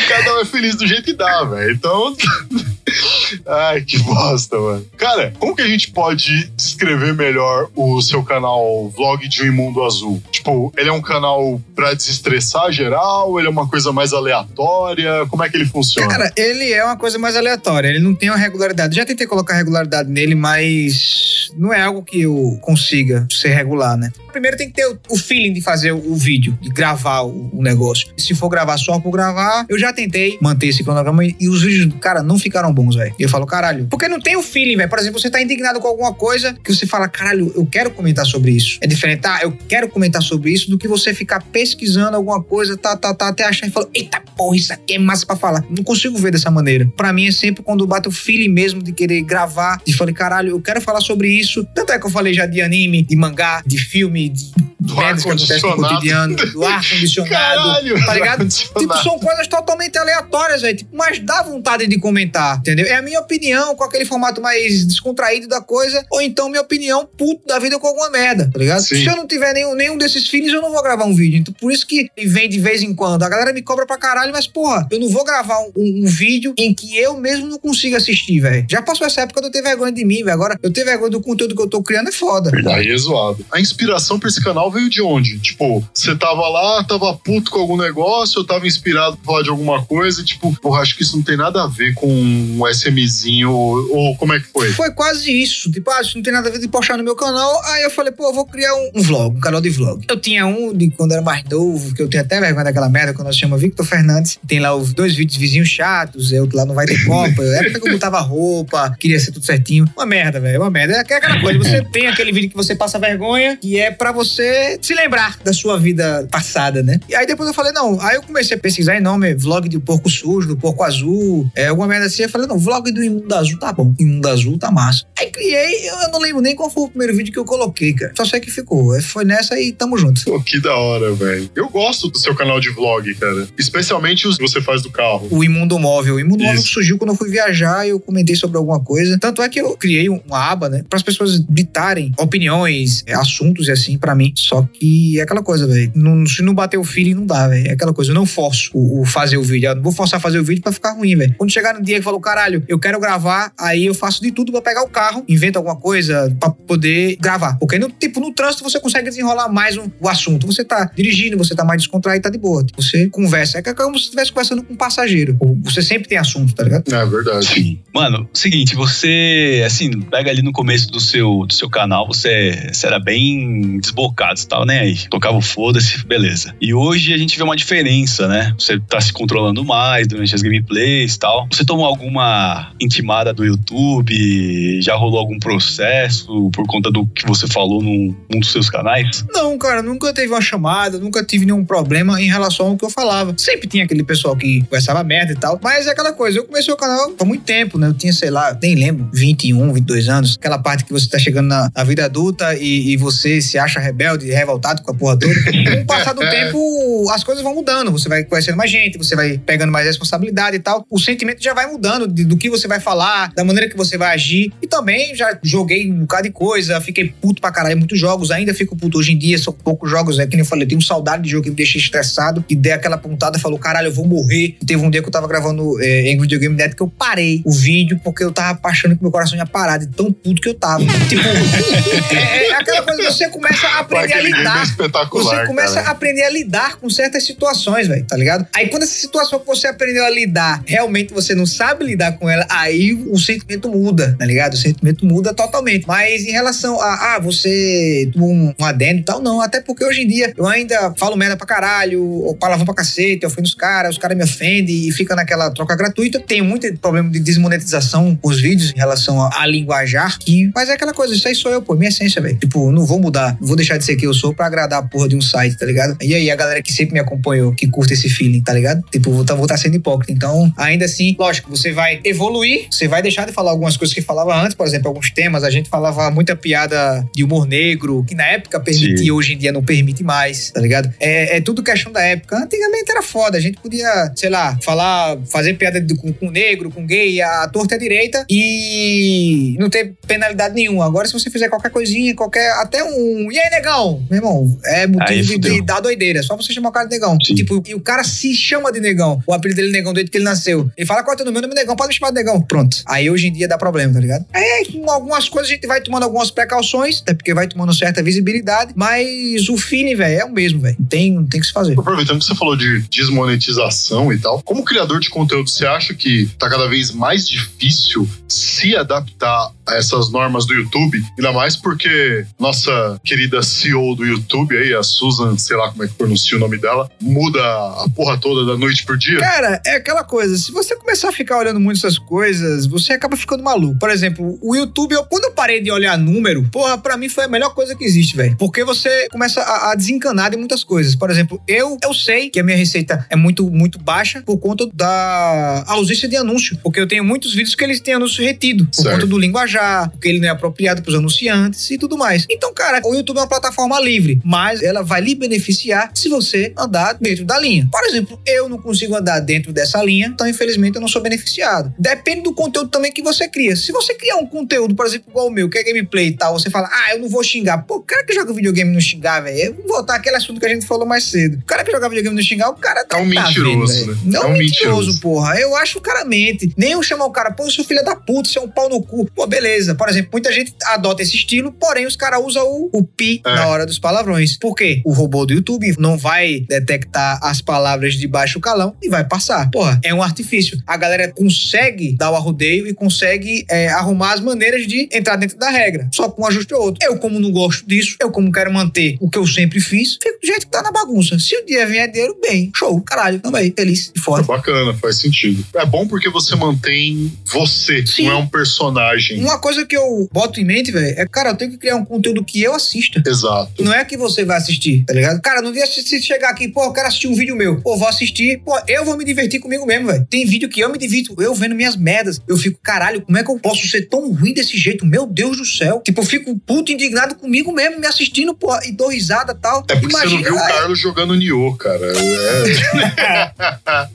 [0.09, 1.73] Cada um é feliz do jeito que dá, velho.
[1.73, 2.17] Então.
[3.47, 3.99] Ai, que
[4.31, 4.87] bosta, mano.
[4.97, 9.83] Cara, como que a gente pode descrever melhor o seu canal Vlog de um Imundo
[9.85, 10.23] Azul?
[10.31, 13.39] Tipo, ele é um canal pra desestressar geral?
[13.39, 15.27] Ele é uma coisa mais aleatória?
[15.29, 16.09] Como é que ele funciona?
[16.09, 17.89] Cara, ele é uma coisa mais aleatória.
[17.89, 18.95] Ele não tem uma regularidade.
[18.97, 24.11] Já tentei colocar regularidade nele, mas não é algo que eu consiga ser regular, né?
[24.31, 28.09] Primeiro tem que ter o- feeling de fazer o vídeo, de gravar o, negócio.
[28.17, 31.95] Se for gravar só por gravar, eu já tentei manter esse cronograma e, os vídeos,
[32.01, 33.15] cara, não ficaram bons, velho.
[33.19, 33.87] Eu falo, caralho.
[33.91, 34.89] Porque não tem o feeling, velho.
[34.89, 38.27] Por exemplo, você tá indignado com alguma coisa que você fala, caralho, eu quero comentar
[38.27, 38.79] sobre isso.
[38.81, 42.77] É diferente, ah, eu quero comentar sobre isso do que você ficar pesquisando alguma coisa,
[42.77, 45.65] tá, tá, tá, até achar e falar, eita porra, isso aqui é massa pra falar.
[45.71, 46.91] Não consigo ver dessa maneira.
[46.97, 50.51] Pra mim é sempre quando bate o feeling mesmo de querer gravar, de falar, caralho,
[50.51, 51.67] eu quero falar sobre isso.
[51.75, 54.53] Tanto é que eu falei já de anime, de mangá, de filme, de
[54.83, 55.77] Do ar-condicionado.
[55.83, 57.73] cotidiano, do ar-condicionado,
[58.05, 58.31] tá ligado?
[58.31, 58.81] ar-condicionado.
[58.81, 60.77] Tipo, são coisas totalmente aleatórias, velho.
[60.77, 62.87] Tipo, mas dá vontade de comentar, entendeu?
[62.87, 67.09] É a minha opinião com aquele formato mais descontraído da coisa, ou então minha opinião
[67.17, 68.81] puto da vida com alguma merda, tá ligado?
[68.81, 68.97] Sim.
[68.97, 71.39] Se eu não tiver nenhum, nenhum desses feelings, eu não vou gravar um vídeo.
[71.39, 73.23] Então, por isso que vem de vez em quando.
[73.23, 76.07] A galera me cobra pra caralho, mas, porra, eu não vou gravar um, um- um
[76.07, 78.67] vídeo em que eu mesmo não consigo assistir, velho.
[78.71, 80.33] Já passou essa época de eu ter vergonha de mim, velho.
[80.33, 82.51] Agora, eu ter vergonha do conteúdo que eu tô criando é foda.
[82.73, 83.45] Aí é zoado.
[83.53, 85.39] A inspiração pra esse canal veio de onde?
[85.39, 89.51] Tipo, você tava lá, tava puto com algum negócio, eu tava inspirado pra falar de
[89.51, 92.67] alguma coisa, e tipo, porra, acho que isso não tem nada a ver com um
[92.69, 94.73] SMzinho, ou, ou como é que foi?
[94.73, 95.71] Foi quase isso.
[95.71, 97.63] Tipo, ah, isso não tem nada a ver de postar no meu canal.
[97.67, 100.05] Aí eu falei, pô, eu vou criar um, um vlog, um canal de vlog.
[100.09, 103.13] Eu tinha um de quando era mais novo, que eu tenho até vergonha daquela merda,
[103.13, 104.39] quando nós chama Victor Fernandes.
[104.47, 107.43] Tem lá os dois vídeos vizinhos chatos, eu lá não vai ter copa.
[107.43, 109.85] É época que eu botava roupa, queria ser tudo certinho.
[109.97, 110.95] Uma merda, velho, uma merda.
[110.95, 114.62] É aquela coisa, você tem aquele vídeo que você passa vergonha, que é pra você
[114.81, 117.01] se lembrar da sua vida passada, né?
[117.09, 119.81] E aí depois eu falei, não, aí eu comecei a pesquisar em nome, vlog do
[119.81, 122.23] porco sujo, do porco azul, é, alguma merda assim.
[122.23, 125.05] Eu falei, não, vlog do imundo azul tá bom, imundo azul tá massa.
[125.19, 128.13] Aí criei, eu não lembro nem qual foi o primeiro vídeo que eu coloquei, cara.
[128.17, 128.93] Só sei que ficou.
[128.93, 130.25] Aí Foi nessa e tamo junto.
[130.25, 131.51] Pô, que da hora, velho.
[131.55, 133.49] Eu gosto do seu canal de vlog, cara.
[133.59, 135.29] Especialmente os que você faz do carro.
[135.31, 136.17] O Imundo Móvel.
[136.17, 136.73] O Imundo Móvel Isso.
[136.73, 139.19] surgiu quando eu fui viajar e eu comentei sobre alguma coisa.
[139.19, 140.85] Tanto é que eu criei uma aba, né?
[140.89, 144.33] Para as pessoas ditarem opiniões, é, assuntos e assim pra mim.
[144.53, 145.93] Só que é aquela coisa, velho.
[145.95, 147.69] Não- Se não bater o feeling, não dá, velho.
[147.69, 148.11] É aquela coisa.
[148.11, 149.69] Eu não forço o, o fazer o vídeo.
[149.69, 151.35] Eu não vou forçar a fazer o vídeo pra ficar ruim, velho.
[151.37, 154.53] Quando chegar no dia que falou, caralho, eu quero gravar, aí eu faço de tudo
[154.53, 157.57] pra pegar o carro, invento alguma coisa pra poder gravar.
[157.59, 160.47] Porque, no, tipo, no trânsito você consegue desenrolar mais um- o assunto.
[160.47, 162.65] Você tá dirigindo, você tá mais descontraído, tá de boa.
[162.77, 163.59] Você conversa.
[163.59, 165.37] É como se estivesse conversando com um passageiro.
[165.63, 166.93] Você sempre tem assunto, tá ligado?
[166.95, 167.47] É verdade.
[167.47, 167.79] Sim.
[167.95, 172.87] Mano, seguinte, você, assim, pega ali no começo do seu, do seu canal, você, você
[172.87, 174.97] era bem desbocado, tava nem aí.
[175.09, 176.55] Tocava o foda-se, beleza.
[176.61, 178.55] E hoje a gente vê uma diferença, né?
[178.59, 181.47] Você tá se controlando mais durante as gameplays tal.
[181.51, 184.81] Você tomou alguma intimada do YouTube?
[184.81, 189.25] Já rolou algum processo por conta do que você falou num, num dos seus canais?
[189.33, 192.91] Não, cara, nunca teve uma chamada, nunca tive nenhum problema em relação ao que eu
[192.91, 193.35] falava.
[193.37, 195.61] Sempre tinha aquele pessoal que conversava merda e tal.
[195.63, 197.89] Mas é aquela coisa, eu comecei o canal há muito tempo, né?
[197.89, 200.37] Eu tinha, sei lá, nem lembro, 21, 22 anos.
[200.39, 203.81] Aquela parte que você tá chegando na, na vida adulta e, e você se acha
[203.81, 205.35] rebelde, revoltado com a porra toda.
[205.35, 207.91] Com o passar do tempo, as coisas vão mudando.
[207.93, 210.85] Você vai conhecendo mais gente, você vai pegando mais responsabilidade e tal.
[210.91, 213.97] O sentimento já vai mudando de- do que você vai falar, da maneira que você
[213.99, 214.53] vai agir.
[214.63, 218.31] E também já joguei um bocado de coisa, fiquei puto pra caralho em muitos jogos,
[218.31, 220.69] ainda fico puto hoje em dia, são poucos jogos, é que nem eu falei, eu
[220.69, 223.93] tenho saudade de jogo que me deixa estressado, e dei aquela pontada, falou, caralho, eu
[223.93, 224.57] vou morrer.
[224.61, 227.43] E teve um dia que eu tava gravando é, em Videogame Dead que eu parei
[227.45, 230.49] o vídeo porque eu tava achando que meu coração ia parar de tão puto que
[230.49, 230.85] eu tava.
[231.09, 231.23] tipo,
[232.15, 234.63] é, é aquela coisa, você começa a Pô, aprender a é lidar.
[234.65, 235.89] espetacular, Você começa cara.
[235.89, 238.47] a aprender a lidar com certas situações, velho, tá ligado?
[238.55, 242.29] Aí quando essa situação que você aprendeu a lidar, realmente você não sabe lidar com
[242.29, 244.55] ela, aí o sentimento muda, tá ligado?
[244.55, 245.87] O sentimento muda totalmente.
[245.87, 249.41] Mas em relação a, ah, você tomou um, um adendo e tal, não.
[249.41, 253.21] Até porque hoje em dia eu ainda falo merda pra caralho, ou palavrão pra cacete,
[253.23, 256.21] eu ofendo os caras, os caras me ofendem e fica naquela troca gratuita.
[256.21, 260.69] Tenho muito problema de desmonetização com os vídeos em relação a, a linguajar, que, mas
[260.69, 262.37] é aquela coisa, isso aí sou eu, pô, minha essência, velho.
[262.39, 264.83] Tipo, não vou mudar, não vou deixar de ser quem eu sou pra agradar a
[264.83, 265.97] porra de um site, tá ligado?
[266.03, 268.83] E aí, a galera que sempre me acompanhou, que curte esse feeling, tá ligado?
[268.91, 270.13] Tipo, vou tá, vou tá sendo hipócrita.
[270.13, 274.03] Então, ainda assim, lógico, você vai evoluir, você vai deixar de falar algumas coisas que
[274.03, 278.15] falava antes, por exemplo, alguns temas, a gente falava muita piada de humor negro, que
[278.15, 279.11] na época permitia, Sim.
[279.13, 280.93] hoje em dia não permite mais, tá ligado?
[280.99, 282.37] É, é tudo questão da época.
[282.37, 286.71] Antigamente era foda, a gente podia, sei lá, falar, fazer piada de- com, com negro,
[286.71, 290.85] com gay, a torta e a direita e não ter penalidade nenhuma.
[290.87, 293.92] Agora, se você fizer qualquer coisinha, qualquer, até um, e aí, negão?
[294.11, 296.21] Meu irmão, é motivo de, de dar doideira.
[296.21, 297.17] É só você chamar o cara de negão.
[297.23, 297.35] Sim.
[297.35, 299.23] Tipo, e o cara se chama de negão.
[299.27, 300.71] O apelido dele é negão desde que ele nasceu.
[300.77, 301.35] Ele fala, qual é o teu nome?
[301.35, 302.41] Meu nome é negão, pode me chamar de negão.
[302.41, 302.79] Pronto.
[302.87, 304.25] Aí hoje em dia dá problema, tá ligado?
[304.33, 308.03] Aí com algumas coisas a gente vai tomando algumas precauções, até porque vai tomando certa
[308.03, 310.77] visibilidade, mas o feeling, velho, é o mesmo, velho.
[310.89, 311.79] Tem, não tem o que se fazer.
[311.79, 316.29] Aproveitando que você falou de desmonetização e tal, como criador de conteúdo, você acha que
[316.39, 321.03] tá cada vez mais difícil se adaptar a essas normas do YouTube?
[321.19, 325.89] Ainda mais porque nossa querida CEO do YouTube aí, a Susan, sei lá como é
[325.89, 329.19] que pronuncia o nome dela, muda a porra toda da noite pro dia?
[329.19, 333.17] Cara, é aquela coisa, se você começar a ficar olhando muito essas coisas, você acaba
[333.17, 333.79] ficando maluco.
[333.79, 337.25] Por exemplo, o YouTube, eu, quando eu parei de olhar número, porra, pra mim foi
[337.25, 338.37] a melhor coisa que existe, velho.
[338.39, 340.95] Porque você começa a, a desencanar de muitas coisas.
[340.95, 344.69] Por exemplo, eu, eu sei que a minha receita é muito, muito baixa por conta
[344.73, 346.59] da ausência de anúncio.
[346.63, 348.65] Porque eu tenho muitos vídeos que eles têm anúncio retido.
[348.67, 348.95] Por Certo.
[348.95, 352.27] conta do linguajar, porque ele não é apropriado pros anunciantes e tudo mais.
[352.31, 356.09] Então, cara, o YouTube é uma plataforma forma livre, mas ela vai lhe beneficiar se
[356.09, 357.67] você andar dentro da linha.
[357.71, 361.73] Por exemplo, eu não consigo andar dentro dessa linha, então infelizmente eu não sou beneficiado.
[361.79, 363.57] Depende do conteúdo também que você cria.
[363.57, 366.39] Se você criar um conteúdo, por exemplo, igual o meu, que é gameplay e tal,
[366.39, 367.59] você fala, ah, eu não vou xingar.
[367.67, 369.39] Pô, o cara que joga videogame não xingar, velho.
[369.39, 371.39] Eu vou voltar àquele assunto que a gente falou mais cedo.
[371.39, 373.93] O cara que joga videogame não xingar, o cara tá, É um tá mentiroso, vendo,
[373.95, 374.01] né?
[374.05, 375.01] Não É um mentiroso, mentiroso.
[375.01, 375.39] porra.
[375.41, 376.53] Eu acho que o cara mente.
[376.57, 378.69] Nem eu chamar o cara, pô, eu sou filha da puta, você é um pau
[378.69, 379.07] no cu.
[379.15, 379.75] Pô, beleza.
[379.75, 383.35] Por exemplo, muita gente adota esse estilo, porém os caras usam o, o pi É.
[383.35, 384.37] na hora dos palavrões.
[384.37, 384.81] Por quê?
[384.85, 389.51] O robô do YouTube não vai detectar as palavras de baixo calão e vai passar.
[389.51, 390.61] Porra, é um artifício.
[390.67, 395.39] A galera consegue dar o arrodeio e consegue é, arrumar as maneiras de entrar dentro
[395.39, 395.89] da regra.
[395.93, 396.79] Só com um ajuste ou outro.
[396.87, 400.19] Eu, como não gosto disso, eu, como quero manter o que eu sempre fiz, fico
[400.21, 401.19] do jeito que tá na bagunça.
[401.19, 402.51] Se o dia vier dinheiro, bem.
[402.55, 403.21] Show, caralho.
[403.21, 404.23] Também, feliz e É foda.
[404.23, 405.45] bacana, faz sentido.
[405.55, 408.05] É bom porque você mantém você, Sim.
[408.07, 409.21] não é um personagem.
[409.21, 411.85] Uma coisa que eu boto em mente, velho, é, cara, eu tenho que criar um
[411.85, 413.03] conteúdo que eu assista.
[413.07, 413.52] Exato.
[413.61, 415.21] Não é que você vai assistir, tá ligado?
[415.21, 417.61] Cara, não dia se chegar aqui, pô, eu quero assistir um vídeo meu.
[417.61, 420.07] Pô, vou assistir, pô, eu vou me divertir comigo mesmo, velho.
[420.09, 422.21] Tem vídeo que eu me divirto, eu vendo minhas merdas.
[422.27, 424.87] Eu fico, caralho, como é que eu posso ser tão ruim desse jeito?
[424.87, 425.83] Meu Deus do céu.
[425.85, 429.65] Tipo, eu fico puto indignado comigo mesmo, me assistindo, pô, e dou risada e tal.
[429.69, 431.87] É porque você não viu o Carlos jogando Nioh, cara.
[431.87, 433.33] É,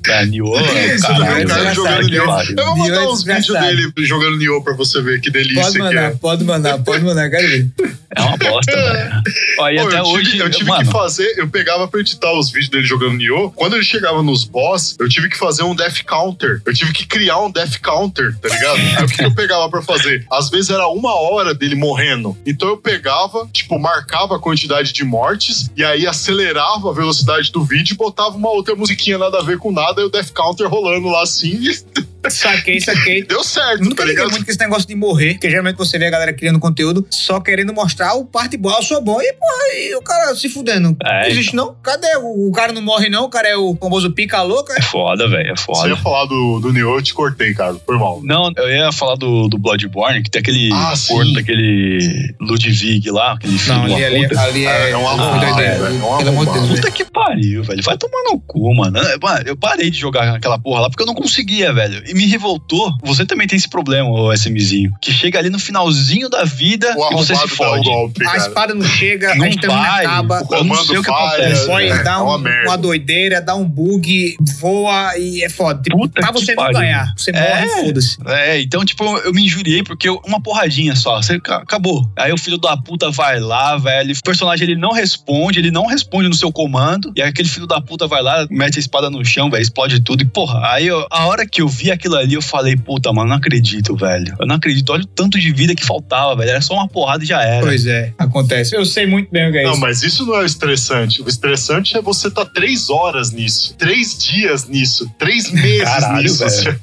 [0.18, 2.26] É, Nioh, Isso, você não é viu o Carlos desgraçado, jogando Nioh.
[2.26, 2.55] pariu.
[2.58, 5.62] Eu vou Nioh mandar é uns vídeos dele jogando Nioh pra você ver que delícia
[5.64, 5.84] Pode que é.
[5.84, 7.68] mandar, pode mandar, pode mandar, quero ver.
[8.16, 9.24] É uma bosta, velho.
[9.59, 11.99] Ó, e Pô, até eu tive, hoje, eu tive mano, que fazer, eu pegava pra
[11.99, 13.51] editar os vídeos dele jogando Nioh.
[13.51, 16.61] Quando ele chegava nos boss, eu tive que fazer um death counter.
[16.65, 18.77] Eu tive que criar um death counter, tá ligado?
[18.77, 20.25] Aí o que que eu pegava pra fazer?
[20.31, 22.37] Às vezes era uma hora dele morrendo.
[22.45, 27.63] Então eu pegava, tipo, marcava a quantidade de mortes e aí acelerava a velocidade do
[27.63, 30.67] vídeo e botava uma outra musiquinha nada a ver com nada e o death counter
[30.67, 31.57] rolando lá assim
[32.29, 33.23] Saquei, saquei.
[33.23, 36.07] deu certo, Nunca tá liguei muito com esse negócio de morrer, porque geralmente você vê
[36.07, 39.79] a galera criando conteúdo só querendo mostrar o parte boa, eu sou bom, e porra,
[39.79, 40.95] e o cara se fudendo.
[41.03, 41.75] É, não existe não?
[41.83, 42.07] Cadê?
[42.17, 44.73] O, o cara não morre não, o cara é o famoso pica louca.
[44.77, 45.89] é foda, velho, é Você foda.
[45.89, 47.75] ia falar do, do Nioh, eu te cortei, cara.
[47.85, 48.21] Foi mal.
[48.23, 53.33] Não, eu ia falar do, do Bloodborne, que tem aquele Ah, corno daquele Ludwig lá,
[53.33, 54.91] aquele filho Não, ali, ali, ali é...
[54.91, 55.83] É um Ah, arrombado, doideira.
[55.83, 56.75] velho, é um Pelo amor de Deus, arrombado.
[56.75, 57.83] Puta que pariu, velho.
[57.83, 58.97] Vai tomar no cu, mano.
[58.99, 62.03] É, Mano, Eu parei de jogar aquela porra lá porque eu não conseguia, velho.
[62.07, 62.91] E me revoltou.
[63.03, 64.91] Você também tem esse problema, o SMzinho.
[65.01, 67.83] Que chega ali no finalzinho da vida O e você se fode.
[67.89, 70.05] golpe, A espada não chega, Não a estamina vai.
[70.05, 70.36] acaba.
[70.38, 72.38] O não comando o que falha, é, dar é um- uma
[72.68, 75.82] uma doideira, dá um bug, voa e é foda.
[75.82, 76.80] Tipo, Puta pra você não pariu.
[76.80, 77.49] ganhar, você É.
[77.65, 78.18] morre foda-se.
[78.28, 81.22] É, então, tipo, eu me injuriei porque eu- uma porradinha só.
[81.22, 82.09] Você ca- acabou.
[82.18, 84.13] Aí o filho da puta vai lá, velho.
[84.13, 87.11] O personagem ele não responde, ele não responde no seu comando.
[87.15, 90.22] E aquele filho da puta vai lá, mete a espada no chão, velho, explode tudo.
[90.22, 93.30] E, porra, aí eu- a hora que eu vi aquilo ali, eu falei, puta, mano,
[93.30, 94.36] não acredito, velho.
[94.39, 94.91] Eu não acredito.
[94.91, 96.49] Olha o tanto de vida que faltava, velho.
[96.51, 97.61] Era só uma porrada e já era.
[97.65, 98.76] Pois é, acontece.
[98.76, 99.82] Eu sei muito bem o que é Não, isso.
[99.82, 101.22] mas isso não é o estressante.
[101.22, 106.39] O estressante é você estar três horas nisso, três dias nisso, três meses Caralho, nisso.
[106.64, 106.80] velho.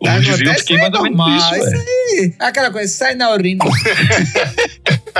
[0.00, 1.78] O eu fiquei é mais normal, isso, isso velho.
[1.78, 2.34] aí.
[2.38, 3.64] Aquela coisa, sai na urina.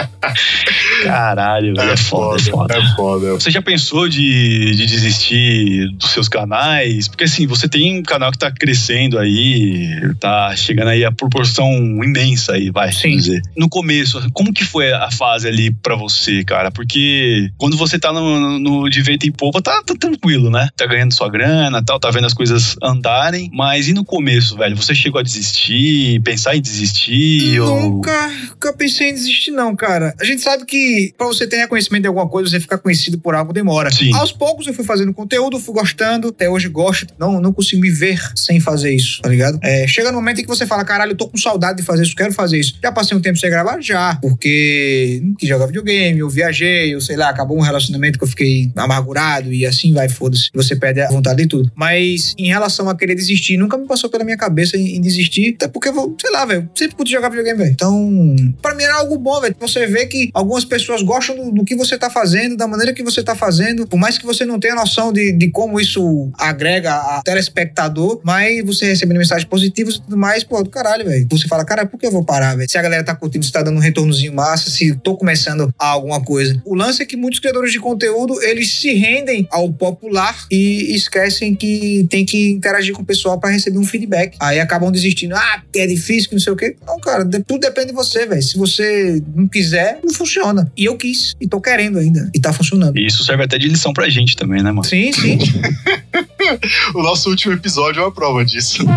[1.02, 1.90] Caralho, velho.
[1.90, 2.74] É foda, é foda.
[2.78, 3.32] É foda.
[3.34, 7.08] Você já pensou de, de desistir dos seus canais?
[7.08, 9.88] Porque assim, você tem um canal que tá crescendo aí,
[10.20, 11.70] tá chegando aí a proporção
[12.02, 13.16] imensa aí, vai Sim.
[13.16, 13.42] dizer.
[13.56, 16.70] No começo, como que foi a fase ali pra você, cara?
[16.70, 20.68] Porque quando você tá no, no de vento em polpa, tá, tá tranquilo, né?
[20.76, 24.76] Tá ganhando sua grana, tal, tá vendo as coisas andarem, mas e no começo, velho?
[24.76, 27.60] Você chegou a desistir, pensar em desistir?
[27.60, 27.80] ou...
[27.80, 30.14] Nunca, nunca pensei em desistir, não, cara.
[30.20, 33.34] A gente sabe que pra você ter reconhecimento de alguma coisa, você ficar conhecido por
[33.34, 33.92] algo demora.
[33.92, 34.12] Sim.
[34.14, 37.14] Aos poucos eu fui fazendo conteúdo, fui gostando, até hoje gosto.
[37.18, 39.58] Não, não consigo me ver sem fazer isso, tá ligado?
[39.62, 42.02] É, chega no momento em que você fala, caralho, eu tô com saudade de fazer
[42.02, 42.78] isso, quero fazer isso.
[42.82, 43.80] Já passei um tempo sem gravar?
[43.80, 44.16] Já.
[44.16, 48.28] Porque não quis jogar videogame, eu viajei, eu sei lá, acabou um relacionamento que eu
[48.28, 50.50] fiquei amargurado e assim vai, foda-se.
[50.52, 51.70] Você perde a vontade de tudo.
[51.74, 55.54] Mas em relação a querer desistir, nunca me passou pela minha cabeça em, em desistir,
[55.54, 57.70] até porque vou, sei lá, velho, sempre pude jogar videogame, velho.
[57.72, 59.56] Então, pra mim era algo bom, velho.
[59.60, 63.02] Você vê que algumas pessoas gostam do, do que você tá fazendo, da maneira que
[63.02, 66.92] você tá fazendo, por mais que você não tenha noção de, de como isso agrega
[66.92, 71.26] a telespectador, mas você recebendo mensagens positivas e tudo mais, pô, do caralho, velho.
[71.30, 72.70] Você fala, cara, por que eu vou parar, velho?
[72.70, 75.96] Se a galera tá curtindo, se tá dando um retornozinho massa, se tô começando a
[76.16, 76.60] alguma coisa.
[76.64, 81.54] O lance é que muitos criadores de conteúdo, eles se rendem ao popular e esquecem
[81.54, 84.36] que tem que interagir com o pessoal pra receber um feedback.
[84.40, 85.34] Aí acabam desistindo.
[85.36, 86.76] Ah, é difícil, que não sei o quê.
[86.86, 88.42] Não, cara, de- tudo depende de você, velho.
[88.42, 90.70] Se você não quiser, não funciona.
[90.76, 91.34] E eu quis.
[91.40, 92.30] E tô querendo ainda.
[92.34, 92.98] E tá funcionando.
[92.98, 94.84] E isso serve até de lição pra gente também, né, mano?
[94.84, 95.38] Sim, sim.
[96.94, 98.84] o nosso último episódio é uma prova disso.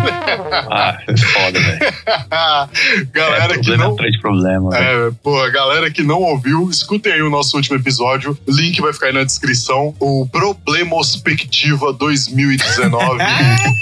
[0.72, 1.80] Ah, é foda, velho.
[3.12, 3.92] galera é, que problema não.
[3.92, 4.70] atrás de problema.
[4.70, 5.08] velho.
[5.08, 8.38] É, pô, a galera que não ouviu, escutem aí o nosso último episódio.
[8.46, 9.94] Link vai ficar aí na descrição.
[9.98, 13.18] O Problemospectiva 2019.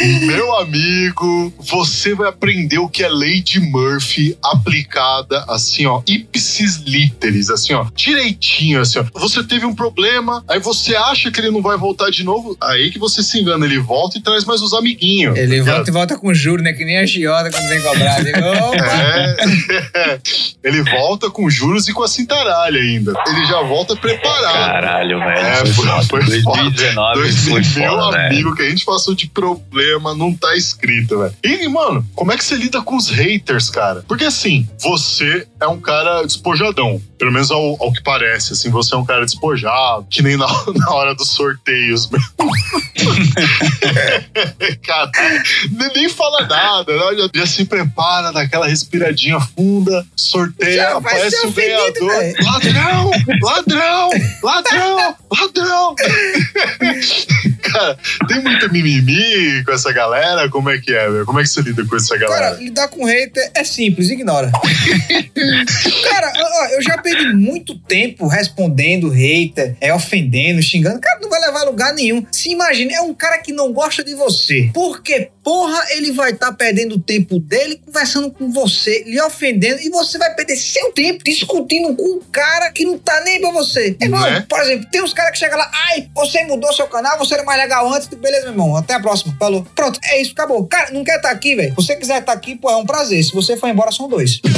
[0.26, 3.08] Meu amigo, você vai aprender o que é
[3.42, 9.04] de Murphy aplicada assim, ó, ipsis literis, assim, ó, direitinho, assim, ó.
[9.14, 12.90] Você teve um problema, aí você acha que ele não vai voltar de novo, aí
[12.90, 15.36] que você se engana, ele volta e traz mais os amiguinhos.
[15.36, 16.72] Ele tá volta e volta com juro, né?
[16.72, 18.20] Que nem a Giota quando vem cobrar.
[18.24, 18.76] Ele, Opa!
[19.94, 20.20] É.
[20.62, 23.12] Ele volta com juros e com a cintaralha ainda.
[23.26, 24.52] Ele já volta preparado.
[24.54, 25.30] Caralho, velho.
[25.46, 26.02] É, foi, foi- foda.
[26.04, 27.62] foi 2019 Dois- foi
[28.26, 31.34] amigo, que a gente passou de problema, não tá escrito, velho.
[31.44, 34.04] E, mano, como é que você lida com os haters, cara?
[34.06, 37.00] Porque assim, você é um cara despojadão.
[37.18, 40.46] Pelo menos ao, ao que parece, assim, você é um cara despojado, que nem na,
[40.74, 42.08] na hora dos sorteios.
[44.84, 45.42] Caralho,
[45.72, 47.16] nem, nem fala nada, né?
[47.16, 52.08] já, já se prepara naquela respiradinha funda, sorteia, Já aparece o ganhador.
[52.08, 52.36] velho.
[53.42, 54.10] Ladrão!
[54.42, 54.96] Ladrão!
[54.96, 55.16] Ladrão!
[55.30, 55.94] Ladrão!
[57.62, 60.48] Cara, tem muito mimimi com essa galera?
[60.48, 61.26] Como é que é, velho?
[61.26, 62.56] Como é que você lida com essa Cara, galera?
[62.56, 64.50] lidar com hater é simples, ignora.
[66.10, 71.00] cara, ó, eu já perdi muito tempo respondendo hater, é, ofendendo, xingando.
[71.00, 72.24] Cara, não vai levar a lugar nenhum.
[72.32, 74.70] Se imagina, é um cara que não gosta de você.
[74.72, 79.88] Porque, porra, ele vai estar perdendo o tempo dele conversando com você, lhe ofendendo, e
[79.88, 83.96] você vai perder seu tempo discutindo com um cara que não tá nem pra você.
[83.98, 84.44] Irmão, Né?
[84.46, 87.44] por exemplo, tem uns caras que chegam lá, ai, você mudou seu canal, você era
[87.44, 88.06] mais legal antes.
[88.08, 89.34] Beleza, meu irmão, até a próxima.
[89.38, 89.66] Falou.
[89.74, 90.66] Pronto, é isso, acabou.
[90.66, 91.70] Cara, não quer estar aqui, velho?
[91.70, 93.24] Se você quiser estar aqui, pô, é um prazer.
[93.24, 94.40] Se você for embora, são dois.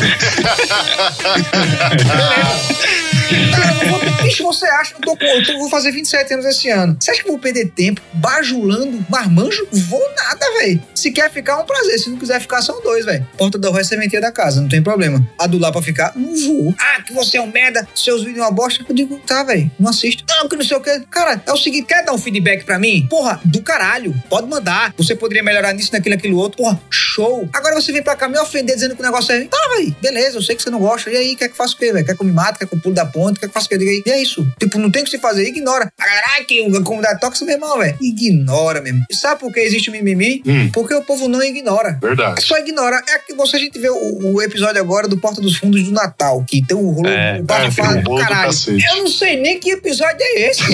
[3.55, 5.93] Cara, eu não vou, bicho, você acha que eu, tô com, eu tô- vou fazer
[5.93, 6.97] 27 anos esse ano?
[6.99, 9.67] Você acha que eu vou perder tempo bajulando marmanjo?
[9.73, 10.80] Vou nada, velho.
[10.95, 11.99] Se quer ficar, é um prazer.
[11.99, 13.27] Se não quiser ficar, são dois, velho.
[13.37, 15.27] Porta da rua é sementeira da casa, não tem problema.
[15.39, 16.75] A do lá pra ficar, não vou.
[16.79, 18.85] Ah, que você é um merda, seus vídeos é uma bosta.
[18.89, 20.25] Eu digo, tá, velho, não assisto.
[20.29, 21.03] Não, que não sei o quê.
[21.11, 23.07] Cara, é o seguinte, quer dar um feedback pra mim?
[23.09, 24.15] Porra, do caralho.
[24.29, 24.95] Pode mandar.
[24.97, 26.59] Você poderia melhorar nisso, naquilo, aquilo outro.
[26.59, 27.49] Porra, show.
[27.53, 29.45] Agora você vem pra cá me ofender dizendo que o negócio é.
[29.45, 31.11] Tá, velho, beleza, eu sei que você não gosta.
[31.11, 32.05] E aí, quer que faça o quê, velho?
[32.05, 32.59] Quer que eu me mate?
[32.59, 33.41] Quer que eu pulo da ponte?
[33.41, 33.75] Quer que faça o quê?
[33.77, 34.03] Aí.
[34.05, 34.47] E é isso.
[34.59, 35.47] Tipo, não tem o que se fazer.
[35.47, 35.93] Ignora.
[35.99, 37.97] A galera, ai, que a comunidade tóxica, meu irmão, velho.
[38.01, 39.05] Ignora mesmo.
[39.13, 40.43] Sabe por que existe o mimimi?
[40.47, 40.70] Hum.
[40.73, 41.99] Porque o povo não ignora.
[42.01, 42.43] Verdade.
[42.43, 43.03] Só ignora.
[43.09, 45.93] É que você a gente vê o, o episódio agora do Porta dos Fundos do
[45.93, 48.47] Natal, que tem um rolo, É, é, um do do caralho.
[48.47, 48.85] cacete.
[48.91, 50.63] Eu não sei nem que episódio é esse.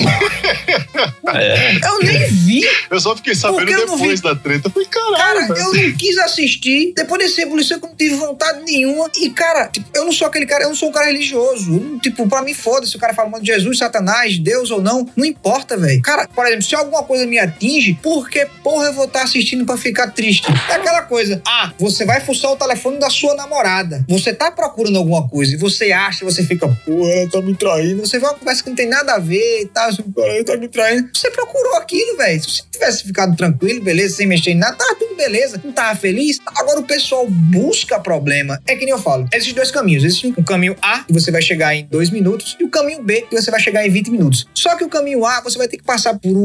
[1.33, 1.75] É.
[1.75, 2.61] eu nem vi.
[2.89, 4.67] Eu só fiquei sabendo depois da treta.
[4.67, 6.93] Eu falei, caralho, Cara, eu não quis assistir.
[6.95, 9.09] Depois desse revolução, eu não tive vontade nenhuma.
[9.17, 11.69] E, cara, tipo, eu não sou aquele cara, eu não sou um cara religioso.
[11.71, 15.07] Não- tipo, pra mim, foda-se o cara fala mal de Jesus, Satanás, Deus ou não.
[15.15, 16.01] Não importa, velho.
[16.01, 19.65] Cara, por exemplo, se alguma coisa me atinge, por que porra eu vou estar assistindo
[19.65, 20.47] pra ficar triste?
[20.69, 21.41] É aquela coisa.
[21.47, 24.03] Ah, você vai fuçar o telefone da sua namorada.
[24.07, 28.05] Você tá procurando alguma coisa e você acha, você fica, porra, ela tá me traindo.
[28.05, 29.89] Você vê uma conversa que não tem nada a ver e tal.
[30.13, 31.09] Porra, ela tá me traindo.
[31.13, 32.41] Você procurou aquilo, velho.
[32.41, 35.59] Se você tivesse ficado tranquilo, beleza, sem mexer em nada, tava tudo beleza.
[35.63, 36.39] Não tava feliz.
[36.55, 38.61] Agora o pessoal busca problema.
[38.67, 39.27] É que nem eu falo.
[39.33, 40.03] Existem dois caminhos.
[40.03, 43.21] Existe um caminho A, que você vai chegar em dois minutos, e o caminho B,
[43.29, 44.45] que você vai chegar em 20 minutos.
[44.53, 46.37] Só que o caminho A, você vai ter que passar por um,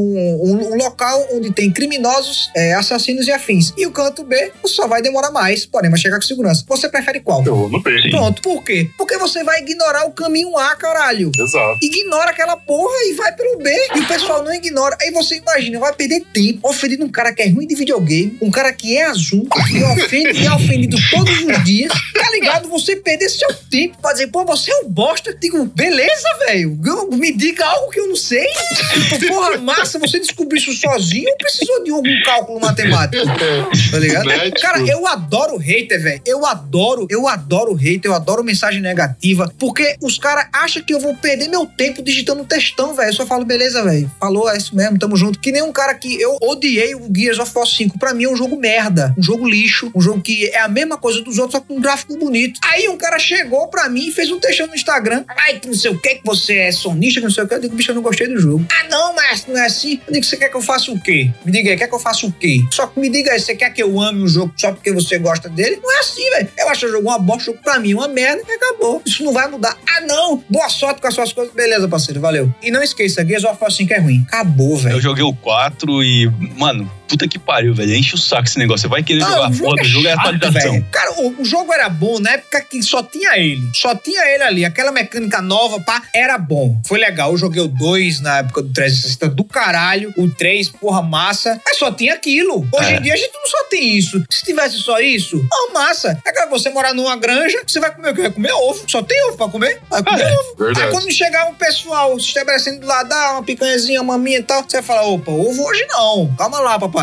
[0.43, 3.73] um- um local onde tem criminosos, é, assassinos e afins.
[3.77, 6.63] E o canto B, só vai demorar mais, porém vai chegar com segurança.
[6.67, 7.43] Você prefere qual?
[7.45, 8.09] Eu vou no B.
[8.09, 8.41] Pronto.
[8.41, 8.89] Por quê?
[8.97, 11.79] Porque você vai ignorar o caminho A, caralho Exato.
[11.81, 13.69] ignora aquela porra e vai pelo B.
[13.95, 14.97] E o pessoal não ignora.
[15.01, 18.51] Aí você imagina, vai perder tempo ofendendo um cara que é ruim de videogame, um
[18.51, 21.91] cara que é azul, que ofende e é ofendido todos os dias.
[22.13, 22.69] Tá ligado?
[22.69, 25.35] Você perder seu tempo pra dizer, pô, você é um bosta.
[25.39, 26.77] Digo, beleza, velho.
[27.11, 28.45] Me diga algo que eu não sei.
[28.93, 33.12] Tipo, porra, massa, você descobriu isso sozinho ou precisou de algum cálculo matemático?
[33.91, 34.25] Tá ligado?
[34.25, 36.21] Né, Cara, eu adoro hater, velho.
[36.25, 39.51] Eu adoro, eu adoro hater, eu adoro mensagem negativa.
[39.59, 43.09] Porque os caras acham que eu vou perder meu tempo digitando textão, velho.
[43.09, 44.09] Eu só falo, beleza, velho.
[44.19, 45.39] Falou, é isso mesmo, tamo junto.
[45.39, 47.99] Que nem um cara que eu odiei o Gears of War 5.
[47.99, 49.13] Pra mim é um jogo merda.
[49.17, 49.91] Um jogo lixo.
[49.95, 52.59] Um jogo que é a mesma coisa dos outros, só com um gráfico bonito.
[52.63, 55.23] Aí um cara chegou pra mim e fez um textão no Instagram.
[55.27, 57.53] Ai, que não sei o que, que você é sonista, que não sei o que.
[57.53, 58.65] Eu digo, bicho, eu não gostei do jogo.
[58.71, 59.99] Ah, não, mas não é assim.
[60.07, 61.29] Eu digo, você quer que eu faça o quê?
[61.45, 62.61] Me diga aí, quer que eu faça o quê?
[62.71, 65.19] Só que me diga aí, você quer que eu ame o jogo só porque você
[65.19, 65.77] gosta dele?
[65.83, 66.47] Não é assim, velho.
[66.57, 69.01] Eu acho o jogo uma bosta, o jogo pra mim é uma merda e acabou.
[69.05, 69.77] Isso não vai mudar.
[69.85, 70.41] Ah, não.
[70.49, 71.53] Boa sorte com as suas coisas.
[71.53, 72.49] Beleza, parceiro, valeu.
[72.63, 74.23] E não esqueça, Gears of War 5 é ruim.
[74.27, 75.01] Acabou, Eu velho.
[75.01, 77.93] joguei o 4 e, mano, puta que pariu, velho.
[77.95, 78.81] Enche o saco esse negócio.
[78.83, 80.71] Você vai querer Não, jogar o jogo do é jogo é atualização.
[80.71, 80.85] velho.
[80.91, 83.69] Cara, o, o jogo era bom na época que só tinha ele.
[83.73, 84.65] Só tinha ele ali.
[84.65, 86.79] Aquela mecânica nova, pá, era bom.
[86.85, 87.31] Foi legal.
[87.31, 90.13] Eu joguei o 2 na época do 360 do caralho.
[90.17, 91.59] O 3, porra, massa.
[91.65, 92.67] Mas só tinha aquilo.
[92.71, 92.97] Hoje É.
[92.97, 94.23] em dia a gente não só tem isso.
[94.29, 96.19] Se tivesse só isso, ó, massa.
[96.25, 98.21] É que você morar numa granja, você vai comer o quê?
[98.23, 98.83] Vai comer ovo.
[98.87, 99.81] Só tem ovo pra comer.
[99.89, 100.55] Vai comer É, ovo.
[100.57, 100.85] verdade.
[100.87, 104.43] Aí quando chegar um pessoal se estabelecendo do lado, dá uma picanhazinha, uma maminha e
[104.43, 106.33] tal, você vai falar, opa, ovo hoje não.
[106.37, 107.02] Calma lá, papai.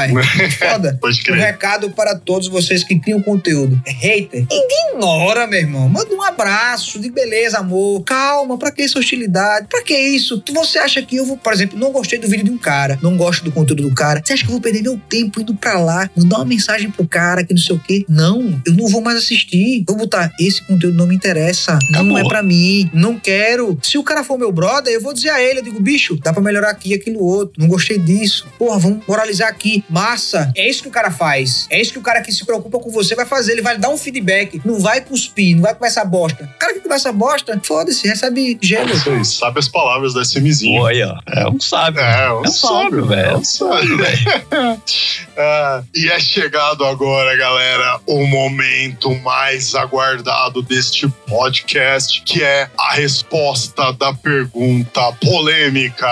[0.58, 0.96] Foda.
[1.00, 1.36] Pode Um crer.
[1.38, 3.80] recado para todos vocês que criam conteúdo.
[3.86, 5.88] Hater, ignora, meu irmão.
[5.88, 8.02] Manda um abraço de beleza, amor.
[8.04, 9.66] Calma, pra que essa hostilidade?
[9.68, 10.42] Pra que isso?
[10.52, 13.16] Você acha que eu vou, por exemplo, não gostei do vídeo de um cara, não
[13.16, 14.22] gosto do conteúdo do cara.
[14.24, 17.06] Você acha que eu vou perder meu tempo indo pra lá, mandar uma mensagem pro
[17.06, 18.04] cara que não sei o quê?
[18.08, 19.84] Não, eu não vou mais assistir.
[19.86, 21.78] Vou botar, esse conteúdo não me interessa.
[21.90, 22.18] Não Acabou.
[22.18, 22.90] é pra mim.
[22.92, 23.78] Não quero.
[23.82, 26.32] Se o cara for meu brother, eu vou dizer a ele, eu digo, bicho, dá
[26.32, 27.54] pra melhorar aqui, aquilo outro.
[27.58, 28.46] Não gostei disso.
[28.58, 29.79] Porra, vamos moralizar aqui.
[29.88, 30.52] Massa.
[30.56, 31.66] É isso que o cara faz.
[31.70, 33.52] É isso que o cara que se preocupa com você vai fazer.
[33.52, 34.60] Ele vai dar um feedback.
[34.64, 36.44] Não vai cuspir, não vai conversar bosta.
[36.44, 38.90] O cara que conversa bosta, foda-se, recebe gelo.
[38.90, 40.80] Isso aí, sabe as palavras da SMzinho.
[40.80, 41.16] Pô, aí, ó.
[41.26, 42.00] É um sábio.
[42.00, 43.30] É, É um um sábio, velho.
[43.30, 44.18] É um sábio, velho.
[45.42, 52.92] Ah, e é chegado agora, galera, o momento mais aguardado deste podcast, que é a
[52.92, 56.06] resposta da pergunta polêmica.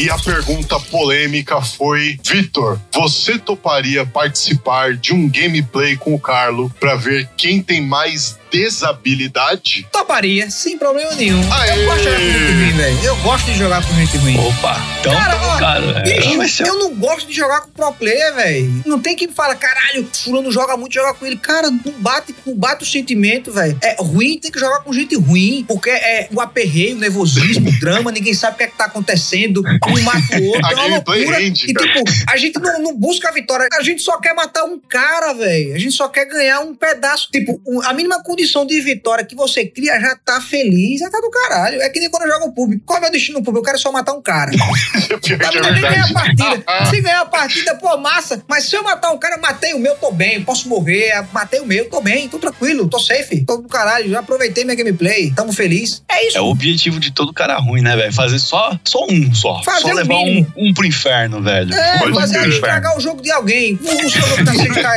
[0.00, 6.74] E a pergunta polêmica foi: Vitor, você toparia participar de um gameplay com o Carlo
[6.80, 9.86] pra ver quem tem mais desabilidade?
[9.92, 11.40] Toparia, sem problema nenhum.
[11.52, 11.70] Aê!
[11.80, 13.04] Eu gosto de jogar com gente ruim, velho.
[13.04, 14.38] Eu gosto de jogar com gente ruim.
[14.38, 14.80] Opa.
[15.00, 18.34] Então, Cara, ó, cara, é, Bicho, ser eu não gosto de jogar com pro player,
[18.34, 18.82] velho.
[18.86, 21.36] Não tem quem fala, caralho, fulano joga muito, joga com ele.
[21.36, 23.78] Cara, não bate, não bate o sentimento, velho.
[23.82, 27.80] É ruim, tem que jogar com gente ruim, porque é o aperreio, o nervosismo, o
[27.80, 30.74] drama, ninguém sabe o que é que tá acontecendo, um mata o outro, A é
[30.74, 31.38] uma loucura.
[31.38, 34.64] rende, e tipo, a gente não, não busca a vitória, a gente só quer matar
[34.64, 35.74] um cara, velho.
[35.74, 37.28] A gente só quer ganhar um pedaço.
[37.32, 41.20] Tipo, um- a mínima condição de vitória que você cria já tá feliz, já tá
[41.20, 41.80] do caralho.
[41.80, 42.82] É que nem quando eu jogo o público.
[42.84, 43.60] Qual é o meu destino no público?
[43.60, 44.50] Eu quero só matar um cara.
[45.20, 46.64] Pior que é ganhar a partida.
[46.90, 48.42] Se ganhar a partida, pô, massa.
[48.48, 50.42] Mas se eu matar um cara, matei o meu, tô bem.
[50.42, 53.44] Posso morrer, matei o meu, tô bem, tô tranquilo, tô safe.
[53.44, 56.02] Tô do caralho, já aproveitei minha gameplay, tamo feliz.
[56.08, 56.38] É isso.
[56.38, 58.12] É o objetivo de todo cara ruim, né, velho?
[58.12, 59.62] Fazer só, só um só.
[59.62, 61.72] Fazer só levar um, um pro inferno, velho.
[61.74, 63.78] É, fazer estragar o jogo de alguém.
[63.82, 64.52] O, o seu jogo tá,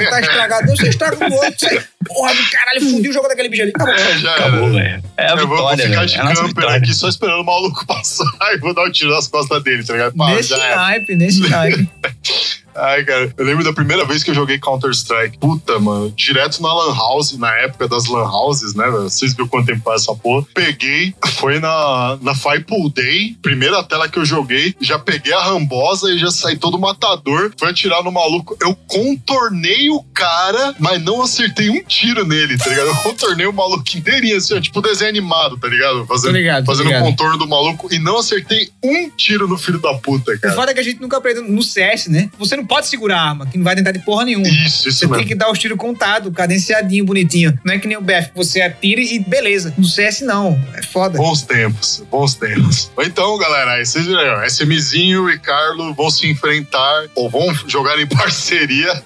[0.09, 1.53] tá estragado, você estraga o outro.
[1.59, 3.72] Você, porra, do caralho, fudiu o jogo daquele bicho ali.
[3.76, 3.93] Acabou.
[3.93, 5.04] É, já Acabou, velho.
[5.18, 8.58] É a Eu vou, ficar de É camper aqui só esperando o maluco passar e
[8.58, 10.16] vou dar um tiro nas costas dele, tá ligado?
[10.16, 11.89] Pá, Nesse naipe, nesse naipe.
[12.76, 15.38] Ai, cara, eu lembro da primeira vez que eu joguei Counter-Strike.
[15.38, 18.89] Puta, mano, direto na Lan House, na época das Lan Houses, né?
[18.89, 20.45] Vocês viram quanto tempo faz essa porra?
[20.53, 26.11] Peguei, foi na, na Firepool Day, primeira tela que eu joguei, já peguei a rambosa
[26.11, 27.51] e já saí todo matador.
[27.57, 28.57] Foi atirar no maluco.
[28.61, 32.88] Eu contornei o cara, mas não acertei um tiro nele, tá ligado?
[32.88, 35.99] Eu contornei o maluco inteirinho, assim, ó, tipo desenho animado, tá ligado?
[36.01, 37.03] Tô Fazendo, ligado, tô fazendo o ligado.
[37.05, 40.53] contorno do maluco e não acertei um tiro no filho da puta, O cara.
[40.55, 42.30] foda é que a gente nunca aprendeu no CS, né?
[42.38, 44.47] Você não pode segurar a arma, que não vai tentar de porra nenhuma.
[44.47, 45.18] Isso, isso Você mesmo.
[45.18, 47.57] tem que dar os tiros contados, cadenciadinho, bonitinho.
[47.64, 49.74] Não é que nem o BF, você atira e beleza.
[49.78, 50.59] No CS, não.
[50.74, 51.18] É foda.
[51.18, 52.91] Bons tempos, bons tempos.
[52.99, 57.53] Então, galera, aí vocês viram, aí, ó, SMzinho e Carlo vão se enfrentar ou vão
[57.68, 58.93] jogar em parceria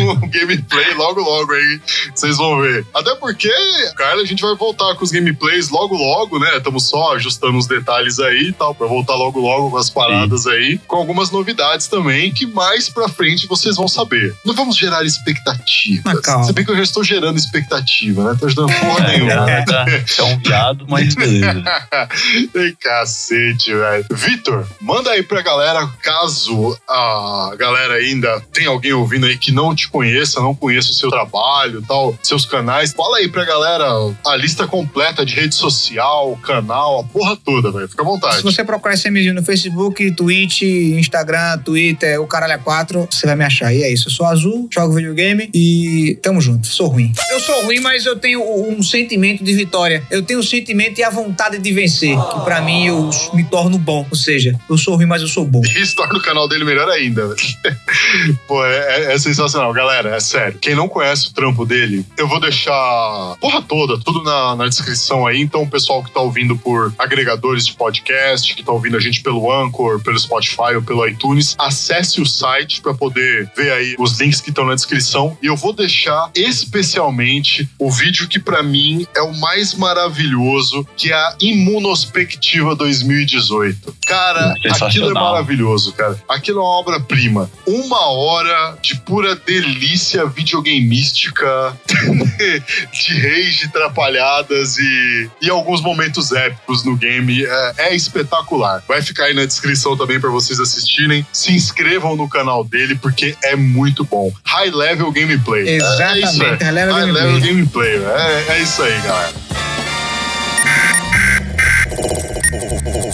[0.00, 1.80] no gameplay logo, logo aí.
[2.14, 2.84] Vocês vão ver.
[2.94, 3.50] Até porque,
[3.96, 6.56] cara, a gente vai voltar com os gameplays logo, logo, né?
[6.56, 10.46] Estamos só ajustando os detalhes aí e tal, pra voltar logo, logo com as paradas
[10.46, 14.34] aí, com algumas novidades também que mais pra frente vocês vão saber.
[14.44, 16.20] Não vamos gerar expectativas.
[16.20, 16.44] Calma.
[16.44, 18.36] Se bem que eu já estou gerando expectativa, né?
[18.38, 19.46] Tô gerando porra É, nenhuma.
[19.46, 19.84] tá, tá,
[20.16, 21.64] tá um viado, mas beleza.
[22.54, 24.04] Ei, cacete, velho.
[24.10, 29.74] Vitor, manda aí pra galera, caso a galera ainda tem alguém ouvindo aí que não
[29.74, 32.92] te conheça, não conheça o seu trabalho tal, seus canais.
[32.92, 33.84] Fala aí pra galera
[34.26, 37.88] a lista completa de rede social, canal, a porra toda, velho.
[37.88, 38.42] Fica à Se vontade.
[38.42, 43.44] você procurar SMzinho no Facebook, Twitch, Instagram, Twitter, o caralho é 4, você vai me
[43.44, 43.72] achar.
[43.74, 44.08] E é isso.
[44.08, 46.66] Eu sou azul, jogo videogame e tamo junto.
[46.66, 47.12] Sou ruim.
[47.30, 50.02] Eu sou ruim, mas eu tenho um sentimento de vitória.
[50.10, 52.16] Eu tenho o sentimento e a vontade de vencer.
[52.16, 54.06] Que pra mim eu me torno bom.
[54.10, 55.62] Ou seja, eu sou ruim, mas eu sou bom.
[55.76, 57.34] Isso torna o canal dele melhor ainda.
[58.46, 59.72] Pô, é, é- é sensacional.
[59.72, 60.58] Galera, é sério.
[60.60, 64.68] Quem não conhece o trampo dele, eu vou deixar a porra toda, tudo na, na
[64.68, 65.40] descrição aí.
[65.40, 69.22] Então, o pessoal que tá ouvindo por agregadores de podcast, que tá ouvindo a gente
[69.22, 73.94] pelo Anchor, pelo Spotify ou pelo iTunes, acesse acesse o site para poder ver aí
[73.98, 75.36] os links que estão na descrição.
[75.42, 81.12] E eu vou deixar especialmente o vídeo que para mim é o mais maravilhoso, que
[81.12, 83.96] é a Imunospectiva 2018.
[84.06, 84.88] Cara, Sensacional.
[84.88, 86.20] aquilo é maravilhoso, cara.
[86.28, 87.50] Aquilo é uma obra-prima.
[87.66, 91.76] Uma hora de pura delícia videogameística,
[92.92, 97.44] de rage, trapalhadas e, e alguns momentos épicos no game.
[97.44, 98.82] É, é espetacular.
[98.86, 101.26] Vai ficar aí na descrição também para vocês assistirem.
[101.32, 104.30] Se inscrevam no canal dele, porque é muito bom.
[104.44, 105.66] High Level Gameplay.
[105.68, 106.64] É isso, Exatamente, é.
[106.64, 107.24] High Level High Gameplay.
[107.24, 108.04] Level Gameplay.
[108.04, 109.32] É, é isso aí, galera.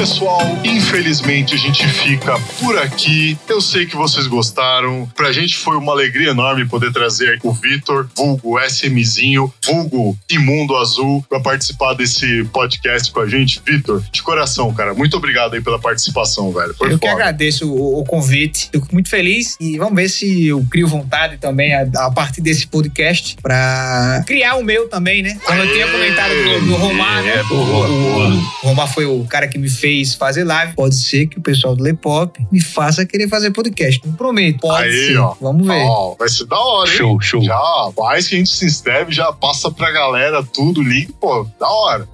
[0.06, 3.38] Pessoal, infelizmente a gente fica por aqui.
[3.48, 5.08] Eu sei que vocês gostaram.
[5.16, 11.24] Pra gente foi uma alegria enorme poder trazer o Vitor, vulgo SMzinho, vulgo Imundo Azul,
[11.30, 13.62] pra participar desse podcast com a gente.
[13.64, 16.74] Vitor, de coração, cara, muito obrigado aí pela participação, velho.
[16.74, 17.22] Foi Eu que foda.
[17.22, 18.70] agradeço o, o convite.
[18.72, 22.66] Fico muito feliz e vamos ver se eu crio vontade também a, a partir desse
[22.66, 25.38] podcast pra criar o meu também, né?
[25.46, 27.36] Como eu tinha comentado do, do Romar, né?
[27.36, 28.28] É, O, boa, o- boa.
[28.64, 30.74] o Romar foi o cara que me fez fazer live.
[30.74, 34.02] Pode ser que o pessoal do Lepop me faça querer fazer podcast.
[34.06, 34.60] Não prometo.
[34.60, 35.18] Pode Aí, ser.
[35.18, 35.36] ó.
[35.40, 35.84] Vamos ver.
[35.86, 36.96] Ó, vai ser da hora, hein?
[36.98, 37.44] Show, show.
[37.44, 37.60] Já
[37.96, 42.08] faz que a gente se inscreve, já passa pra galera tudo, link, pô, da hora.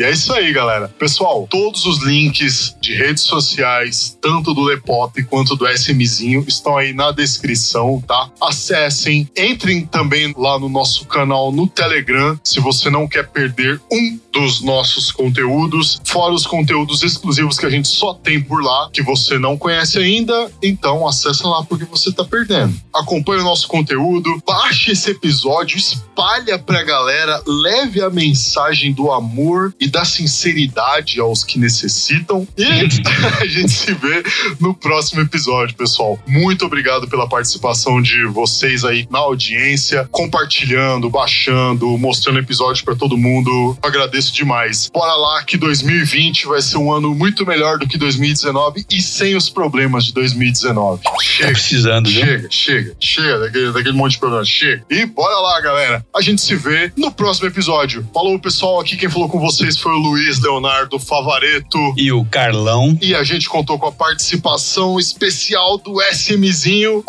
[0.00, 0.88] E é isso aí, galera.
[0.88, 6.94] Pessoal, todos os links de redes sociais, tanto do Lepop quanto do SMzinho, estão aí
[6.94, 8.30] na descrição, tá?
[8.40, 14.18] Acessem, entrem também lá no nosso canal no Telegram, se você não quer perder um
[14.32, 19.02] dos nossos conteúdos, fora os conteúdos exclusivos que a gente só tem por lá, que
[19.02, 22.74] você não conhece ainda, então acessa lá porque você tá perdendo.
[22.94, 29.74] Acompanhe o nosso conteúdo, baixe esse episódio, espalha pra galera, leve a mensagem do amor
[29.78, 32.64] e da sinceridade aos que necessitam e
[33.40, 34.22] a gente se vê
[34.58, 36.18] no próximo episódio, pessoal.
[36.26, 43.16] Muito obrigado pela participação de vocês aí na audiência, compartilhando, baixando, mostrando episódio pra todo
[43.16, 43.76] mundo.
[43.82, 44.88] Agradeço demais.
[44.92, 49.36] Bora lá que 2020 vai ser um ano muito melhor do que 2019 e sem
[49.36, 51.02] os problemas de 2019.
[51.02, 51.52] Tá Chega.
[51.52, 52.24] precisando, viu?
[52.24, 54.44] Chega, chega, chega daquele, daquele monte de problema.
[54.44, 54.84] Chega.
[54.90, 56.04] E bora lá, galera.
[56.14, 58.08] A gente se vê no próximo episódio.
[58.12, 58.80] Falou, pessoal.
[58.80, 61.78] Aqui quem falou com vocês foi o Luiz Leonardo Favareto.
[61.96, 62.96] E o Carlão.
[63.00, 67.04] E a gente contou com a participação especial do SMzinho.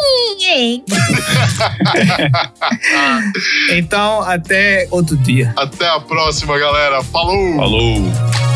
[3.72, 5.54] Então, até outro dia.
[5.56, 7.04] Até a próxima, galera.
[7.04, 7.56] Falou!
[7.56, 8.51] Falou.